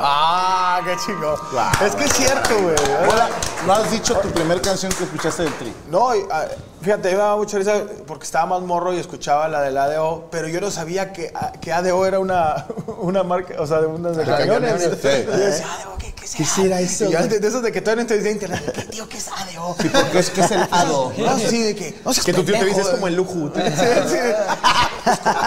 Ah, 0.00 0.80
qué 0.84 0.96
chingón. 0.96 1.38
Es 1.80 1.94
que 1.94 2.04
es 2.06 2.12
cierto, 2.12 2.60
güey. 2.60 2.74
Hola, 3.08 3.28
¿no 3.64 3.72
has 3.72 3.88
dicho 3.92 4.16
tu 4.16 4.30
primer 4.30 4.60
canción 4.60 4.90
que 4.90 5.04
escuchaste 5.04 5.44
del 5.44 5.52
Tri? 5.54 5.72
No, 5.88 6.12
y, 6.16 6.26
ah, 6.28 6.44
fíjate, 6.80 7.10
me 7.10 7.16
daba 7.16 7.36
mucha 7.36 7.58
risa 7.58 7.82
porque 8.06 8.24
estaba 8.24 8.46
más 8.46 8.62
morro 8.62 8.92
y 8.92 8.98
escuchaba 8.98 9.48
la 9.48 9.62
del 9.62 9.76
ADO, 9.76 10.28
pero 10.30 10.48
yo 10.48 10.60
no 10.60 10.70
sabía 10.70 11.12
que, 11.12 11.30
ah, 11.34 11.52
que 11.60 11.72
ADO 11.72 12.06
era 12.06 12.18
una, 12.18 12.66
una 12.98 13.22
marca, 13.22 13.54
o 13.60 13.66
sea, 13.66 13.80
de 13.80 13.86
unas 13.86 14.16
de 14.16 14.24
camiones. 14.24 14.72
camiones, 14.72 14.98
sí. 15.00 15.08
Y 15.08 15.26
yo 15.30 15.36
decía, 15.38 15.66
ADO, 15.80 15.98
¿qué, 15.98 16.12
qué 16.12 16.26
será? 16.26 16.48
será 16.48 16.80
eso, 16.80 17.04
Y 17.04 17.12
yo, 17.12 17.18
güey? 17.18 17.40
de, 17.40 17.48
esos 17.48 17.62
de 17.62 17.72
que 17.72 17.80
todavía 17.80 18.04
no 18.04 18.08
entendía 18.10 18.32
internet, 18.32 18.72
¿qué 18.74 18.82
tío, 18.82 19.08
qué 19.08 19.16
es 19.18 19.28
ADO? 19.28 19.76
Sí, 19.80 19.88
porque 19.88 20.18
es 20.18 20.30
que 20.30 20.40
es 20.40 20.50
el 20.50 20.68
ADO. 20.70 21.12
No, 21.18 21.38
sí, 21.38 21.62
de 21.62 21.74
que. 21.74 22.00
No 22.04 22.12
seas 22.12 22.26
Que 22.26 22.32
tu 22.32 22.44
tío 22.44 22.58
te 22.58 22.64
dice 22.64 22.80
es 22.80 22.88
como 22.88 23.06
el 23.08 23.14
lujo. 23.16 23.50
Sí, 23.54 23.62
sí. 24.08 24.16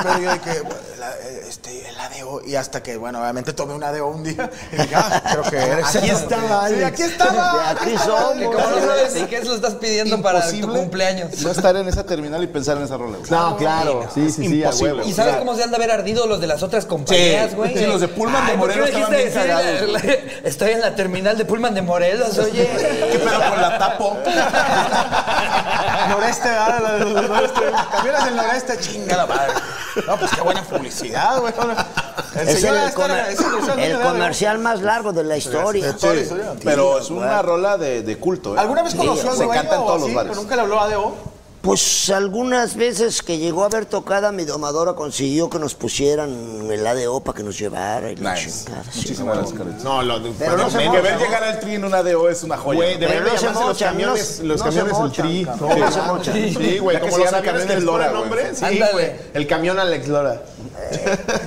Pero 0.03 0.19
yo 0.19 0.31
de 0.31 0.39
que, 0.39 0.51
eh, 0.51 1.45
este, 1.47 1.87
el 1.89 1.97
Y 2.45 2.55
hasta 2.55 2.81
que, 2.84 2.97
bueno, 2.97 3.19
obviamente 3.21 3.53
tomé 3.53 3.73
un 3.73 3.84
ADO 3.84 4.07
un 4.07 4.23
día 4.23 4.49
y 4.71 4.75
dije, 4.77 4.95
ah, 4.95 5.21
creo 5.31 5.43
que 5.43 5.57
eres. 5.57 5.95
Aquí 5.95 6.10
estaba, 6.10 6.67
Sí, 6.67 6.73
Alex. 6.75 6.86
aquí 6.88 7.01
estaba. 7.03 7.69
Aquí 7.71 7.97
somos. 7.97 8.36
Y 8.38 8.43
como 8.45 8.57
no 8.60 8.79
sabes 8.86 9.13
ni 9.15 9.23
qué 9.25 9.39
se 9.39 9.45
lo 9.45 9.55
estás 9.55 9.75
pidiendo 9.75 10.21
para 10.21 10.49
tu 10.49 10.62
cumpleaños. 10.67 11.39
No 11.41 11.51
estar 11.51 11.75
en 11.75 11.88
esa 11.88 12.03
terminal 12.05 12.43
y 12.43 12.47
pensar 12.47 12.77
en 12.77 12.84
esa 12.84 12.97
rola. 12.97 13.17
güey. 13.17 13.29
No, 13.31 13.57
claro. 13.57 14.07
Sí, 14.13 14.29
sí, 14.31 14.47
sí, 14.47 14.63
a 14.63 14.67
Imposible. 14.67 14.93
huevo. 14.93 15.10
¿Y 15.10 15.13
sabes 15.13 15.36
cómo 15.38 15.55
se 15.55 15.63
han 15.63 15.69
de 15.71 15.75
haber 15.77 15.91
ardido 15.91 16.27
los 16.27 16.39
de 16.41 16.47
las 16.47 16.63
otras 16.63 16.86
compañías, 16.86 17.49
Sí, 17.51 17.55
güey? 17.55 17.77
sí, 17.77 17.86
los 17.86 18.01
de 18.01 18.07
Pullman 18.07 18.45
de 18.45 18.51
Ay, 18.53 18.57
¿por 18.57 18.69
qué 18.71 18.79
Morelos 18.79 18.89
estaban 18.89 19.17
bien 19.17 19.34
decir, 19.34 19.47
la- 19.89 19.99
la- 19.99 20.49
Estoy 20.49 20.71
en 20.71 20.81
la 20.81 20.95
terminal 20.95 21.38
de 21.38 21.45
Pullman 21.45 21.73
de 21.73 21.81
Morelos, 21.81 22.38
oye. 22.38 22.69
¿Qué 23.12 23.19
pedo 23.19 23.49
con 23.49 23.62
la 23.62 23.77
tapo? 23.77 24.17
Noreste, 26.10 26.49
¿verdad? 26.49 26.79
La 26.81 26.91
del 26.93 27.13
noreste. 27.13 27.62
Camiones 27.91 28.25
del 28.25 28.36
noreste, 28.36 28.77
chinga 28.79 29.17
la 29.17 29.25
madre. 29.25 29.53
No, 30.07 30.17
pues 30.17 30.31
qué 30.31 30.41
buena 30.41 30.62
publicidad, 30.63 31.39
güey. 31.39 31.53
El 32.36 32.47
Es 32.49 32.63
el, 32.63 32.93
comer- 32.93 33.36
el 33.79 33.95
ADO. 33.95 34.03
comercial 34.12 34.57
más 34.60 34.81
largo 34.81 35.12
de 35.13 35.23
la 35.23 35.38
historia. 35.38 35.86
la 35.88 35.91
historia. 35.91 36.53
Pero 36.63 36.99
es 36.99 37.10
una 37.10 37.41
rola 37.41 37.77
de, 37.77 38.01
de 38.03 38.17
culto. 38.17 38.55
¿eh? 38.55 38.60
¿Alguna 38.60 38.84
vez 38.84 38.95
conoció 38.95 39.31
al 39.31 39.38
Se 39.38 39.47
canta 39.47 39.75
en 39.75 39.81
todos 39.81 39.97
así, 39.97 40.05
los 40.07 40.15
bares. 40.15 40.29
pero 40.31 40.41
nunca 40.41 40.55
le 40.55 40.62
habló 40.62 40.79
a 40.79 40.84
ADO? 40.86 41.31
Pues 41.62 42.10
algunas 42.10 42.75
veces 42.75 43.21
que 43.21 43.38
llegó 43.38 43.63
a 43.63 43.69
ver 43.69 43.86
tocada, 43.86 44.31
mi 44.31 44.45
domadora 44.45 44.93
consiguió 44.93 45.47
que 45.47 45.60
nos 45.60 45.75
pusieran 45.75 46.31
el 46.71 46.88
ADO 46.88 47.19
para 47.19 47.38
que 47.38 47.43
nos 47.43 47.55
llevara 47.60 48.12
y 48.12 48.15
Nice. 48.15 48.65
chingada. 48.65 48.84
sí. 48.91 48.97
Muchísimas 49.01 49.38
gracias, 49.38 49.57
Carlitos. 49.60 49.84
No, 49.84 50.01
lo 50.01 50.19
de 50.19 50.31
Pero 50.39 50.57
no 50.57 50.71
se 50.71 50.84
mocha, 50.88 51.01
ver 51.01 51.13
¿no? 51.13 51.19
llegar 51.19 51.43
al 51.43 51.60
Tri 51.60 51.75
en 51.75 51.86
una 51.86 52.01
DO 52.01 52.29
es 52.29 52.41
una 52.41 52.57
joya. 52.57 52.77
Güey, 52.77 52.93
¿no? 52.95 52.99
de 53.07 53.19
no 53.19 53.29
se 53.38 53.45
llamarse 53.45 53.67
los 53.67 53.77
camiones, 53.77 54.39
no- 54.39 54.45
los 54.47 54.57
no 54.60 54.65
camiones 54.65 54.93
el 54.93 54.99
mochan, 55.03 55.27
tri. 55.27 55.38
Sí. 55.45 55.79
no 55.79 55.91
se 55.91 56.01
mochan. 56.01 56.34
Sí, 56.34 56.77
güey, 56.79 56.99
como 56.99 57.17
los 57.19 57.31
les 57.67 57.84
Lora, 57.84 58.10
nombre. 58.12 58.55
Sí, 58.55 58.81
güey. 58.93 59.12
El 59.36 59.45
camión 59.45 59.77
Alex 59.79 60.07
Lora. 60.07 60.41
Yo 60.62 60.97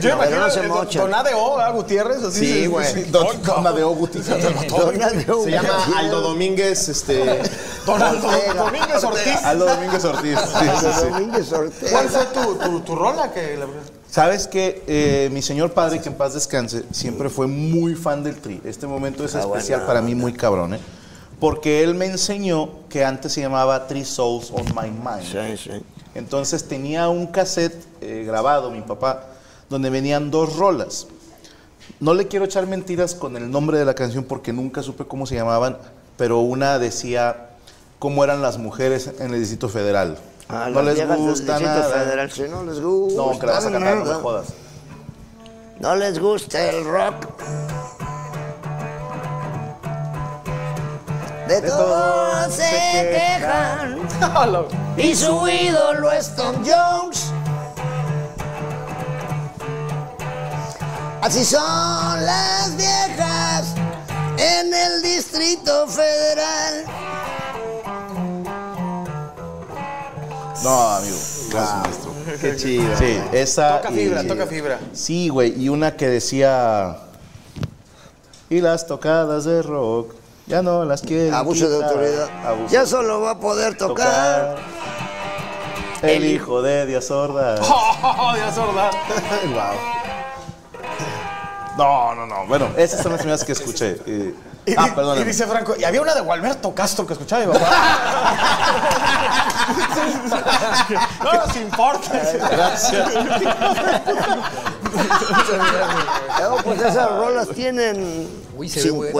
Pero 0.00 0.14
imagino 0.16 0.40
no 0.40 0.50
se 0.50 0.62
mocha. 0.62 1.00
Don 1.00 1.14
ADO. 1.14 1.72
Gutiérrez, 1.74 2.22
así. 2.22 2.46
Sí, 2.46 2.66
güey. 2.66 3.05
Don- 3.11 3.42
Dona 3.42 3.72
de 3.72 3.83
Oguti. 3.83 4.18
Don 4.20 5.03
ADO. 5.03 5.44
Se 5.44 5.50
llama 5.50 5.87
Aldo 5.96 6.20
Domínguez, 6.20 6.88
este... 6.88 7.42
Don 7.87 8.00
Aldo. 8.03 8.29
Domínguez 8.57 9.05
Ortiz. 9.05 9.44
Aldo 9.44 9.66
Domínguez 9.66 10.05
Ortiz. 10.05 10.38
Sí, 10.38 10.59
sí, 10.61 10.68
Aldo 10.68 10.92
sí. 10.92 11.09
Domínguez 11.11 11.53
Ortega. 11.53 11.90
¿Cuál 11.92 12.09
fue 12.09 12.24
tu, 12.27 12.55
tu, 12.57 12.81
tu 12.81 12.94
rola 12.96 13.33
que 13.33 13.57
la- 13.57 13.66
Sabes 14.11 14.46
que 14.46 14.83
eh, 14.87 15.29
mi 15.33 15.42
señor 15.42 15.72
padre, 15.72 16.00
que 16.00 16.09
en 16.09 16.14
paz 16.14 16.35
descanse, 16.35 16.85
siempre 16.92 17.29
fue 17.29 17.48
muy 17.48 17.96
fan 17.96 18.22
del 18.22 18.37
Tri. 18.37 18.61
Este 18.64 18.87
momento 18.87 19.24
es 19.24 19.35
Ah, 19.35 19.40
especial 19.40 19.81
buena 19.81 19.87
para 19.88 20.00
mí, 20.03 20.14
muy 20.14 20.33
cabrón, 20.33 20.74
¿eh? 20.74 20.79
Porque 21.40 21.82
él 21.82 21.94
me 21.94 22.06
enseñó 22.06 22.70
que 22.88 23.04
antes 23.04 23.32
se 23.32 23.40
llamaba 23.40 23.86
Three 23.86 24.04
Souls 24.04 24.50
on 24.50 24.64
My 24.74 24.90
Mind. 24.90 25.56
Sí, 25.56 25.70
sí. 25.70 25.82
Entonces 26.14 26.68
tenía 26.68 27.08
un 27.08 27.26
cassette 27.26 27.84
eh, 28.00 28.24
grabado, 28.26 28.70
mi 28.70 28.80
papá, 28.82 29.24
donde 29.68 29.90
venían 29.90 30.30
dos 30.30 30.56
rolas. 30.56 31.08
No 32.00 32.14
le 32.14 32.28
quiero 32.28 32.44
echar 32.44 32.66
mentiras 32.66 33.14
con 33.14 33.36
el 33.36 33.50
nombre 33.50 33.78
de 33.78 33.84
la 33.84 33.94
canción 33.94 34.24
porque 34.24 34.52
nunca 34.52 34.82
supe 34.82 35.04
cómo 35.04 35.26
se 35.26 35.34
llamaban, 35.34 35.76
pero 36.16 36.38
una 36.38 36.78
decía 36.78 37.50
cómo 37.98 38.24
eran 38.24 38.42
las 38.42 38.58
mujeres 38.58 39.10
en 39.18 39.34
el 39.34 39.40
Distrito 39.40 39.68
Federal. 39.68 40.18
A 40.48 40.68
no 40.68 40.82
les 40.82 41.06
gusta 41.06 41.58
nada. 41.58 41.88
Federal, 41.88 42.30
si 42.30 42.42
no 42.42 42.64
les 42.64 42.80
gusta. 42.80 43.16
No, 43.16 43.38
que 43.38 43.46
la 43.46 43.52
vas 43.52 43.66
a 43.66 43.72
cantar, 43.72 43.96
no 43.96 44.04
me 44.04 44.14
jodas. 44.14 44.46
No 45.80 45.96
les 45.96 46.18
gusta 46.18 46.70
el 46.70 46.84
rock. 46.84 47.26
De 51.60 51.68
todo 51.68 52.50
se 52.50 53.10
quejan. 53.12 54.00
Y 54.96 55.14
su 55.14 55.46
ídolo 55.48 56.10
es 56.12 56.34
Tom 56.36 56.56
Jones. 56.64 57.30
Así 61.20 61.44
son 61.44 62.24
las 62.24 62.76
viejas 62.76 63.74
en 64.36 64.72
el 64.74 65.02
Distrito 65.02 65.86
Federal. 65.88 66.84
No, 70.62 70.88
amigo. 70.90 71.16
Gracias, 71.50 71.76
maestro. 71.82 72.12
Qué 72.40 72.56
chido. 72.56 72.96
Sí, 72.98 73.20
esa. 73.32 73.78
Toca 73.80 73.90
y- 73.92 73.96
fibra, 73.96 74.26
toca 74.26 74.46
fibra. 74.46 74.78
Sí, 74.92 75.28
güey. 75.28 75.60
Y 75.62 75.68
una 75.68 75.96
que 75.96 76.08
decía. 76.08 76.98
Y 78.50 78.60
las 78.60 78.86
tocadas 78.86 79.44
de 79.44 79.62
rock. 79.62 80.14
Ya 80.46 80.62
no 80.62 80.85
las 80.85 81.02
quiero. 81.02 81.35
Abuso 81.37 81.68
de 81.68 81.85
autoridad. 81.85 82.28
Ya 82.70 82.87
solo 82.87 83.20
va 83.22 83.33
a 83.33 83.38
poder 83.38 83.76
tocar. 83.76 84.57
El 86.02 86.24
hijo 86.26 86.61
de 86.61 86.85
Díaz 86.87 87.07
Sorda. 87.07 87.54
¡Oh, 87.62 88.33
Dios 88.35 88.54
sorda! 88.54 88.90
No, 91.78 92.14
no, 92.14 92.26
no. 92.26 92.46
Bueno, 92.46 92.68
esas 92.76 93.02
son 93.02 93.12
las 93.12 93.20
primeras 93.22 93.42
que 93.44 93.52
escuché. 93.52 93.96
Y- 94.07 94.35
Y, 94.70 94.74
ah, 94.78 94.92
perdóname. 94.94 95.20
y 95.20 95.24
dice 95.24 95.46
Franco, 95.46 95.74
y 95.78 95.85
había 95.85 96.00
una 96.00 96.14
de 96.14 96.22
Gualberto 96.22 96.74
Castro 96.74 97.07
que 97.07 97.12
escuchaba 97.12 97.44
mi 97.44 97.52
papá. 97.52 97.68
no 101.22 101.33
nos 101.35 101.57
importa. 101.57 102.22
No, 106.40 106.57
pues 106.64 106.80
esas 106.80 107.11
rolas 107.11 107.48
tienen 107.48 108.28
Uy, 108.57 108.68
se 108.68 108.90
ve 108.90 109.12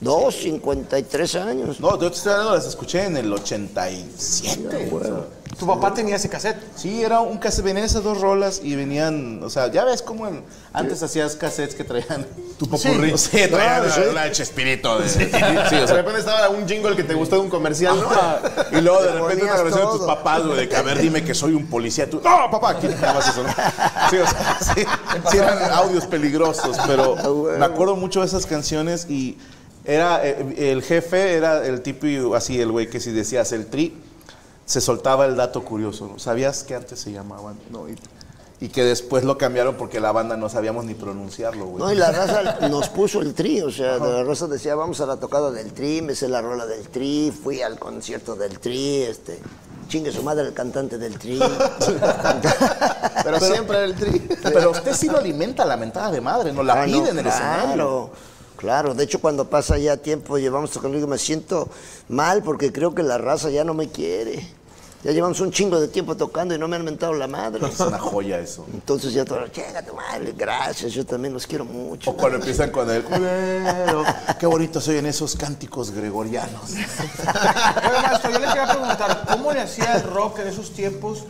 52, 0.00 0.34
53 0.34 1.34
años. 1.36 1.80
No, 1.80 1.98
yo 2.00 2.10
te 2.10 2.16
estoy 2.16 2.32
hablando, 2.32 2.54
las 2.56 2.66
escuché 2.66 3.04
en 3.04 3.16
el 3.16 3.32
87. 3.32 4.90
Tu 5.58 5.66
papá 5.68 5.94
tenía 5.94 6.16
ese 6.16 6.28
cassette. 6.28 6.56
Sí, 6.74 7.00
era 7.04 7.20
un 7.20 7.38
cassette, 7.38 7.64
venían 7.64 7.84
esas 7.86 8.02
dos 8.02 8.20
rolas 8.20 8.60
y 8.62 8.74
venían, 8.74 9.40
o 9.42 9.48
sea, 9.48 9.70
ya 9.70 9.84
ves 9.84 10.02
cómo 10.02 10.26
en- 10.26 10.42
antes 10.72 11.00
hacías 11.04 11.36
cassettes 11.36 11.76
que 11.76 11.84
traían 11.84 12.26
tu 12.58 12.68
popurrí. 12.68 13.16
Sí, 13.16 13.38
traían 13.48 13.86
No, 13.86 13.92
sí. 13.92 14.00
la 14.12 14.24
de 14.24 14.32
Chespirito. 14.32 14.98
De, 14.98 15.08
sí, 15.08 15.18
o 15.32 15.80
De 15.80 15.86
sea, 15.86 15.94
repente 15.94 16.18
estaba 16.18 16.48
un 16.48 16.66
jingle 16.66 16.96
que 16.96 17.04
te 17.04 17.14
gustó 17.14 17.36
de 17.36 17.42
un 17.42 17.50
comercial, 17.50 17.96
¿no? 18.00 18.76
y 18.76 18.80
luego 18.82 19.00
de 19.00 19.08
Te 19.10 19.14
repente 19.14 19.34
ponías 19.36 19.44
una 19.44 19.54
grabación 19.54 19.80
de 19.80 19.86
tus 19.92 19.98
todo. 19.98 20.06
papás, 20.08 20.44
güey, 20.44 20.56
de 20.58 20.68
que 20.68 20.76
a 20.76 20.82
ver, 20.82 20.98
dime 20.98 21.22
que 21.24 21.34
soy 21.34 21.54
un 21.54 21.66
policía. 21.66 22.10
Tú, 22.10 22.20
no, 22.22 22.50
papá, 22.50 22.70
aquí 22.70 22.88
nada 22.88 23.14
más 23.14 23.28
eso, 23.28 23.44
¿no? 23.44 23.48
Sí, 24.10 24.16
o 24.16 24.26
sea, 24.26 24.58
sí, 24.60 24.84
sí 25.30 25.36
eran 25.38 25.70
audios 25.72 26.04
peligrosos, 26.06 26.76
pero 26.88 27.14
me 27.56 27.64
acuerdo 27.64 27.94
mucho 27.94 28.20
de 28.20 28.26
esas 28.26 28.44
canciones 28.44 29.06
y 29.08 29.38
era, 29.84 30.26
eh, 30.26 30.72
el 30.72 30.82
jefe 30.82 31.34
era 31.34 31.64
el 31.66 31.82
tipo 31.82 32.34
así, 32.34 32.60
el 32.60 32.72
güey 32.72 32.88
que 32.88 33.00
si 33.00 33.12
decías 33.12 33.52
el 33.52 33.66
tri, 33.66 33.94
se 34.64 34.80
soltaba 34.80 35.26
el 35.26 35.36
dato 35.36 35.62
curioso, 35.62 36.08
¿no? 36.08 36.18
¿Sabías 36.18 36.64
que 36.64 36.74
antes 36.74 36.98
se 36.98 37.12
llamaban? 37.12 37.58
No, 37.70 37.88
y, 37.88 37.96
Y 38.60 38.68
que 38.68 38.82
después 38.82 39.24
lo 39.24 39.36
cambiaron 39.36 39.74
porque 39.76 40.00
la 40.00 40.10
banda 40.12 40.38
no 40.38 40.48
sabíamos 40.48 40.86
ni 40.86 40.94
pronunciarlo, 40.94 41.66
güey. 41.66 41.84
No, 41.84 41.92
y 41.92 41.96
la 41.96 42.12
raza 42.12 42.68
nos 42.68 42.88
puso 42.88 43.20
el 43.20 43.34
tri, 43.34 43.60
o 43.60 43.70
sea, 43.70 43.98
la 43.98 44.24
raza 44.24 44.46
decía, 44.46 44.74
vamos 44.74 45.00
a 45.02 45.06
la 45.06 45.16
tocada 45.18 45.50
del 45.50 45.72
tri, 45.74 46.00
me 46.00 46.14
sé 46.14 46.28
la 46.28 46.40
rola 46.40 46.64
del 46.64 46.88
tri, 46.88 47.30
fui 47.30 47.60
al 47.60 47.78
concierto 47.78 48.36
del 48.36 48.58
tri, 48.58 49.02
este, 49.02 49.38
chingue 49.88 50.10
su 50.12 50.22
madre 50.22 50.46
el 50.46 50.54
cantante 50.54 50.96
del 50.96 51.18
tri. 51.18 51.38
Pero, 53.24 53.40
siempre 53.40 53.84
el 53.84 53.94
tri. 53.94 54.18
Pero 54.42 54.70
usted 54.70 54.94
sí 54.94 55.08
lo 55.08 55.18
alimenta 55.18 55.64
la 55.66 55.76
mentada 55.76 56.10
de 56.10 56.22
madre, 56.22 56.52
no 56.52 56.62
la 56.62 56.82
Ah, 56.82 56.86
no, 56.86 56.92
pide 56.92 57.10
en 57.10 57.18
el 57.18 57.26
escenario. 57.26 58.10
Claro. 58.64 58.94
De 58.94 59.04
hecho, 59.04 59.20
cuando 59.20 59.50
pasa 59.50 59.76
ya 59.76 59.98
tiempo, 59.98 60.38
llevamos 60.38 60.70
tocando, 60.70 60.96
digo, 60.96 61.06
me 61.06 61.18
siento 61.18 61.68
mal 62.08 62.42
porque 62.42 62.72
creo 62.72 62.94
que 62.94 63.02
la 63.02 63.18
raza 63.18 63.50
ya 63.50 63.62
no 63.62 63.74
me 63.74 63.90
quiere. 63.90 64.42
Ya 65.02 65.12
llevamos 65.12 65.38
un 65.40 65.52
chingo 65.52 65.78
de 65.78 65.88
tiempo 65.88 66.16
tocando 66.16 66.54
y 66.54 66.58
no 66.58 66.66
me 66.66 66.76
han 66.76 66.84
mentado 66.86 67.12
la 67.12 67.26
madre. 67.26 67.66
Es 67.66 67.78
una 67.78 67.98
joya 67.98 68.38
eso. 68.38 68.64
Entonces 68.72 69.12
ya 69.12 69.26
todo, 69.26 69.44
llega 69.48 69.82
tu 69.82 69.94
madre, 69.94 70.32
gracias, 70.34 70.92
yo 70.94 71.04
también 71.04 71.34
los 71.34 71.46
quiero 71.46 71.66
mucho. 71.66 72.12
O 72.12 72.16
cuando 72.16 72.38
empiezan 72.38 72.70
con 72.70 72.88
el 72.88 73.04
culero. 73.04 74.02
Qué 74.40 74.46
bonito 74.46 74.80
se 74.80 74.92
oyen 74.92 75.04
esos 75.04 75.36
cánticos 75.36 75.90
gregorianos. 75.90 76.70
Oye, 76.70 78.02
maestro, 78.02 78.30
yo 78.30 78.38
le 78.38 78.46
quería 78.46 78.66
preguntar, 78.66 79.24
¿cómo 79.30 79.52
le 79.52 79.60
hacía 79.60 79.96
el 79.96 80.04
rock 80.04 80.38
en 80.38 80.48
esos 80.48 80.72
tiempos? 80.72 81.24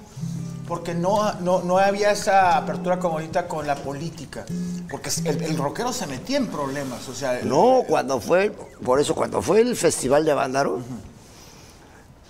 Porque 0.66 0.94
no, 0.94 1.33
no, 1.40 1.62
no 1.62 1.79
había 1.79 2.11
esa 2.11 2.57
apertura 2.57 2.98
como 2.98 3.14
ahorita 3.14 3.46
con 3.46 3.66
la 3.66 3.74
política. 3.74 4.46
Porque 4.90 5.11
el, 5.24 5.42
el 5.42 5.57
rockero 5.59 5.92
se 5.92 6.07
metía 6.07 6.38
en 6.38 6.46
problemas. 6.46 7.07
O 7.09 7.14
sea, 7.14 7.40
No, 7.42 7.83
cuando 7.87 8.20
fue, 8.20 8.50
por 8.83 8.98
eso 9.00 9.14
cuando 9.14 9.42
fue 9.42 9.61
el 9.61 9.77
Festival 9.77 10.24
de 10.24 10.33
Avándaro, 10.33 10.81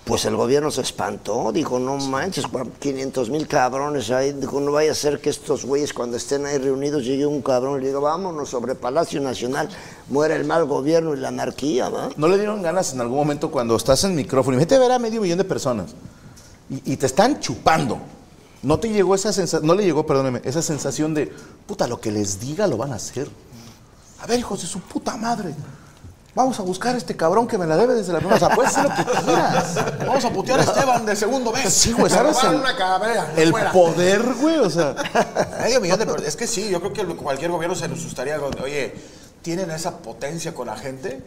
pues 0.03 0.25
el 0.25 0.35
gobierno 0.35 0.69
se 0.69 0.81
espantó, 0.81 1.51
dijo, 1.51 1.79
no 1.79 1.97
manches, 1.97 2.45
500 2.79 3.29
mil 3.31 3.47
cabrones 3.47 4.11
ahí, 4.11 4.33
dijo, 4.33 4.59
no 4.59 4.71
vaya 4.71 4.91
a 4.91 4.95
ser 4.95 5.19
que 5.19 5.31
estos 5.31 5.65
güeyes 5.65 5.93
cuando 5.93 6.15
estén 6.17 6.45
ahí 6.45 6.59
reunidos 6.59 7.03
llegue 7.03 7.25
un 7.25 7.41
cabrón 7.41 7.79
y 7.79 7.81
le 7.81 7.87
diga, 7.87 7.99
vámonos 7.99 8.49
sobre 8.49 8.75
Palacio 8.75 9.19
Nacional, 9.19 9.67
muere 10.09 10.35
el 10.35 10.45
mal 10.45 10.65
gobierno 10.65 11.15
y 11.15 11.17
la 11.17 11.29
anarquía, 11.29 11.89
¿va? 11.89 12.09
¿No 12.17 12.27
le 12.27 12.37
dieron 12.37 12.61
ganas 12.61 12.93
en 12.93 13.01
algún 13.01 13.17
momento 13.17 13.49
cuando 13.49 13.75
estás 13.75 14.03
en 14.03 14.13
micrófono 14.13 14.57
y 14.57 14.59
vete 14.59 14.75
a 14.75 14.79
ver 14.79 14.91
a 14.91 14.99
medio 14.99 15.21
millón 15.21 15.39
de 15.39 15.43
personas 15.43 15.95
y, 16.69 16.93
y 16.93 16.97
te 16.97 17.07
están 17.07 17.39
chupando? 17.39 17.97
¿No 18.65 18.79
te 18.79 18.89
llegó 18.89 19.13
esa 19.13 19.31
sensación, 19.31 19.67
no 19.67 19.75
le 19.75 19.83
llegó, 19.83 20.07
perdóneme, 20.07 20.41
esa 20.43 20.63
sensación 20.63 21.13
de, 21.13 21.31
puta, 21.67 21.85
lo 21.87 22.01
que 22.01 22.11
les 22.11 22.39
diga 22.39 22.65
lo 22.65 22.77
van 22.77 22.93
a 22.93 22.95
hacer? 22.95 23.29
A 24.19 24.25
ver, 24.25 24.39
hijos 24.39 24.59
de 24.59 24.67
su 24.67 24.79
puta 24.79 25.15
madre, 25.17 25.53
vamos 26.33 26.59
a 26.59 26.63
buscar 26.63 26.95
a 26.95 26.97
este 26.97 27.15
cabrón 27.15 27.47
que 27.47 27.59
me 27.59 27.67
la 27.67 27.77
debe 27.77 27.93
desde 27.93 28.11
la 28.11 28.17
primera. 28.17 28.37
O 28.37 28.39
sea, 28.39 28.55
puedes 28.55 28.75
hacer 28.75 28.89
lo 28.89 28.95
que 28.95 29.23
quieras. 29.23 29.75
Vamos 29.99 30.25
a 30.25 30.33
putear 30.33 30.59
a 30.61 30.63
Esteban 30.63 31.05
de 31.05 31.15
segundo 31.15 31.51
mes. 31.51 31.71
Sí, 31.71 31.93
güey, 31.93 32.09
¿sabes? 32.09 32.43
El, 32.43 32.55
una 32.55 33.27
el 33.37 33.53
poder, 33.71 34.33
güey, 34.33 34.57
o 34.57 34.69
sea. 34.71 34.95
Medio 35.61 35.79
millón 35.79 35.99
de. 35.99 36.27
Es 36.27 36.35
que 36.35 36.47
sí, 36.47 36.67
yo 36.67 36.81
creo 36.81 36.91
que 36.91 37.15
cualquier 37.15 37.51
gobierno 37.51 37.75
se 37.75 37.87
nos 37.87 37.99
asustaría 37.99 38.39
con, 38.39 38.59
oye, 38.63 38.95
¿tienen 39.43 39.69
esa 39.69 39.99
potencia 39.99 40.55
con 40.55 40.65
la 40.65 40.75
gente? 40.75 41.21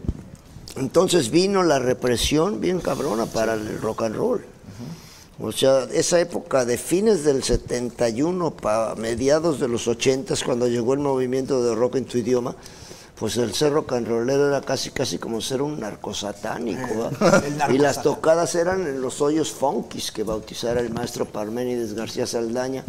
Entonces 0.74 1.30
vino 1.30 1.62
la 1.62 1.78
represión 1.78 2.60
bien 2.60 2.80
cabrona 2.80 3.26
para 3.26 3.54
el 3.54 3.80
rock 3.80 4.02
and 4.02 4.16
roll. 4.16 4.44
O 5.40 5.52
sea, 5.52 5.84
esa 5.92 6.18
época 6.18 6.64
de 6.64 6.76
fines 6.76 7.22
del 7.22 7.44
71 7.44 8.50
para 8.50 8.96
mediados 8.96 9.60
de 9.60 9.68
los 9.68 9.86
80 9.86 10.34
cuando 10.44 10.66
llegó 10.66 10.94
el 10.94 11.00
movimiento 11.00 11.62
de 11.62 11.76
rock 11.76 11.96
en 11.96 12.06
tu 12.06 12.18
idioma, 12.18 12.56
pues 13.18 13.36
el 13.36 13.54
ser 13.54 13.72
rock 13.72 13.92
and 13.92 14.08
rollero 14.08 14.48
era 14.48 14.60
casi 14.60 14.90
casi 14.90 15.18
como 15.18 15.40
ser 15.40 15.62
un 15.62 15.78
narcosatánico. 15.78 17.10
¿va? 17.20 17.42
El 17.68 17.74
y 17.74 17.78
las 17.78 18.02
tocadas 18.02 18.54
eran 18.54 18.82
en 18.82 19.00
los 19.00 19.20
hoyos 19.20 19.50
funkis 19.50 20.12
que 20.12 20.22
bautizara 20.22 20.80
el 20.80 20.90
maestro 20.90 21.24
Parménides 21.24 21.94
García 21.94 22.26
Saldaña, 22.26 22.84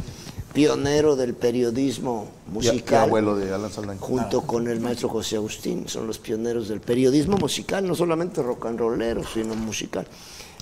pionero 0.53 1.15
del 1.15 1.33
periodismo 1.33 2.27
Y, 2.47 2.49
y 2.49 2.53
musical 2.53 3.03
abuelo 3.03 3.35
de 3.35 3.53
Alan 3.53 3.71
Saldaña. 3.71 3.99
junto 3.99 4.41
con 4.41 4.67
el 4.67 4.79
maestro 4.79 5.09
José 5.09 5.37
Agustín, 5.37 5.87
son 5.87 6.05
los 6.05 6.19
pioneros 6.19 6.67
del 6.67 6.81
periodismo 6.81 7.37
musical, 7.37 7.87
no 7.87 7.95
solamente 7.95 8.43
rock 8.43 8.67
and 8.67 8.79
rollero, 8.79 9.23
sino 9.23 9.55
musical. 9.55 10.05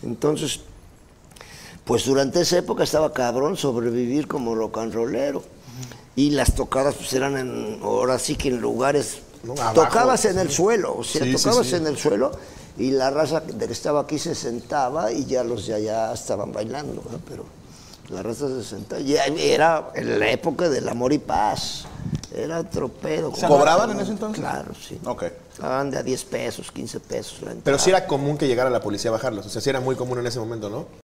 Entonces, 0.01 0.61
pues 1.87 2.05
durante 2.05 2.41
esa 2.41 2.57
época 2.57 2.83
estaba 2.83 3.13
cabrón 3.13 3.55
sobrevivir 3.57 4.27
como 4.27 4.53
rock 4.55 4.77
and 4.79 4.93
rollero. 4.93 5.41
Y 6.15 6.31
las 6.31 6.53
tocadas 6.55 6.95
pues 6.95 7.13
eran 7.13 7.37
en, 7.37 7.79
ahora 7.81 8.19
sí 8.19 8.35
que 8.35 8.49
en 8.49 8.59
lugares, 8.59 9.19
abajo, 9.45 9.73
tocabas 9.73 10.25
en 10.25 10.39
el 10.39 10.49
suelo, 10.51 10.97
o 10.97 11.03
sea, 11.03 11.23
Sí, 11.23 11.33
tocabas 11.33 11.67
sí. 11.67 11.75
en 11.75 11.85
el 11.87 11.97
suelo 11.97 12.31
y 12.77 12.91
la 12.91 13.11
raza 13.11 13.39
de 13.41 13.67
que 13.67 13.73
estaba 13.73 14.01
aquí 14.01 14.17
se 14.19 14.33
sentaba 14.35 15.11
y 15.11 15.25
ya 15.25 15.43
los 15.43 15.67
de 15.67 15.75
allá 15.75 16.11
estaban 16.13 16.51
bailando, 16.51 17.03
¿no? 17.09 17.19
pero 17.29 17.45
la 18.09 18.23
raza 18.23 18.47
se 18.47 18.63
sentaba. 18.63 19.01
Y 19.01 19.15
era 19.15 19.89
en 19.93 20.19
la 20.19 20.31
época 20.31 20.69
del 20.69 20.89
amor 20.89 21.13
y 21.13 21.19
paz. 21.19 21.85
Era 22.35 22.59
otro 22.59 22.89
pedo. 22.89 23.31
¿Cobraban 23.31 23.91
en 23.91 23.99
ese 23.99 24.11
entonces? 24.11 24.39
Claro, 24.39 24.73
sí. 24.75 24.99
Ok. 25.05 25.23
Estaban 25.53 25.89
de 25.91 25.97
a 25.97 26.03
10 26.03 26.23
pesos, 26.25 26.71
15 26.71 26.99
pesos. 26.99 27.41
la 27.41 27.53
Pero 27.63 27.79
sí 27.79 27.89
era 27.89 28.05
común 28.05 28.37
que 28.37 28.47
llegara 28.47 28.69
la 28.69 28.81
policía 28.81 29.09
a 29.09 29.13
bajarlos. 29.13 29.45
O 29.45 29.49
sea, 29.49 29.61
sí 29.61 29.69
era 29.69 29.79
muy 29.79 29.95
común 29.95 30.19
en 30.19 30.27
ese 30.27 30.39
momento, 30.39 30.69
¿no? 30.69 31.06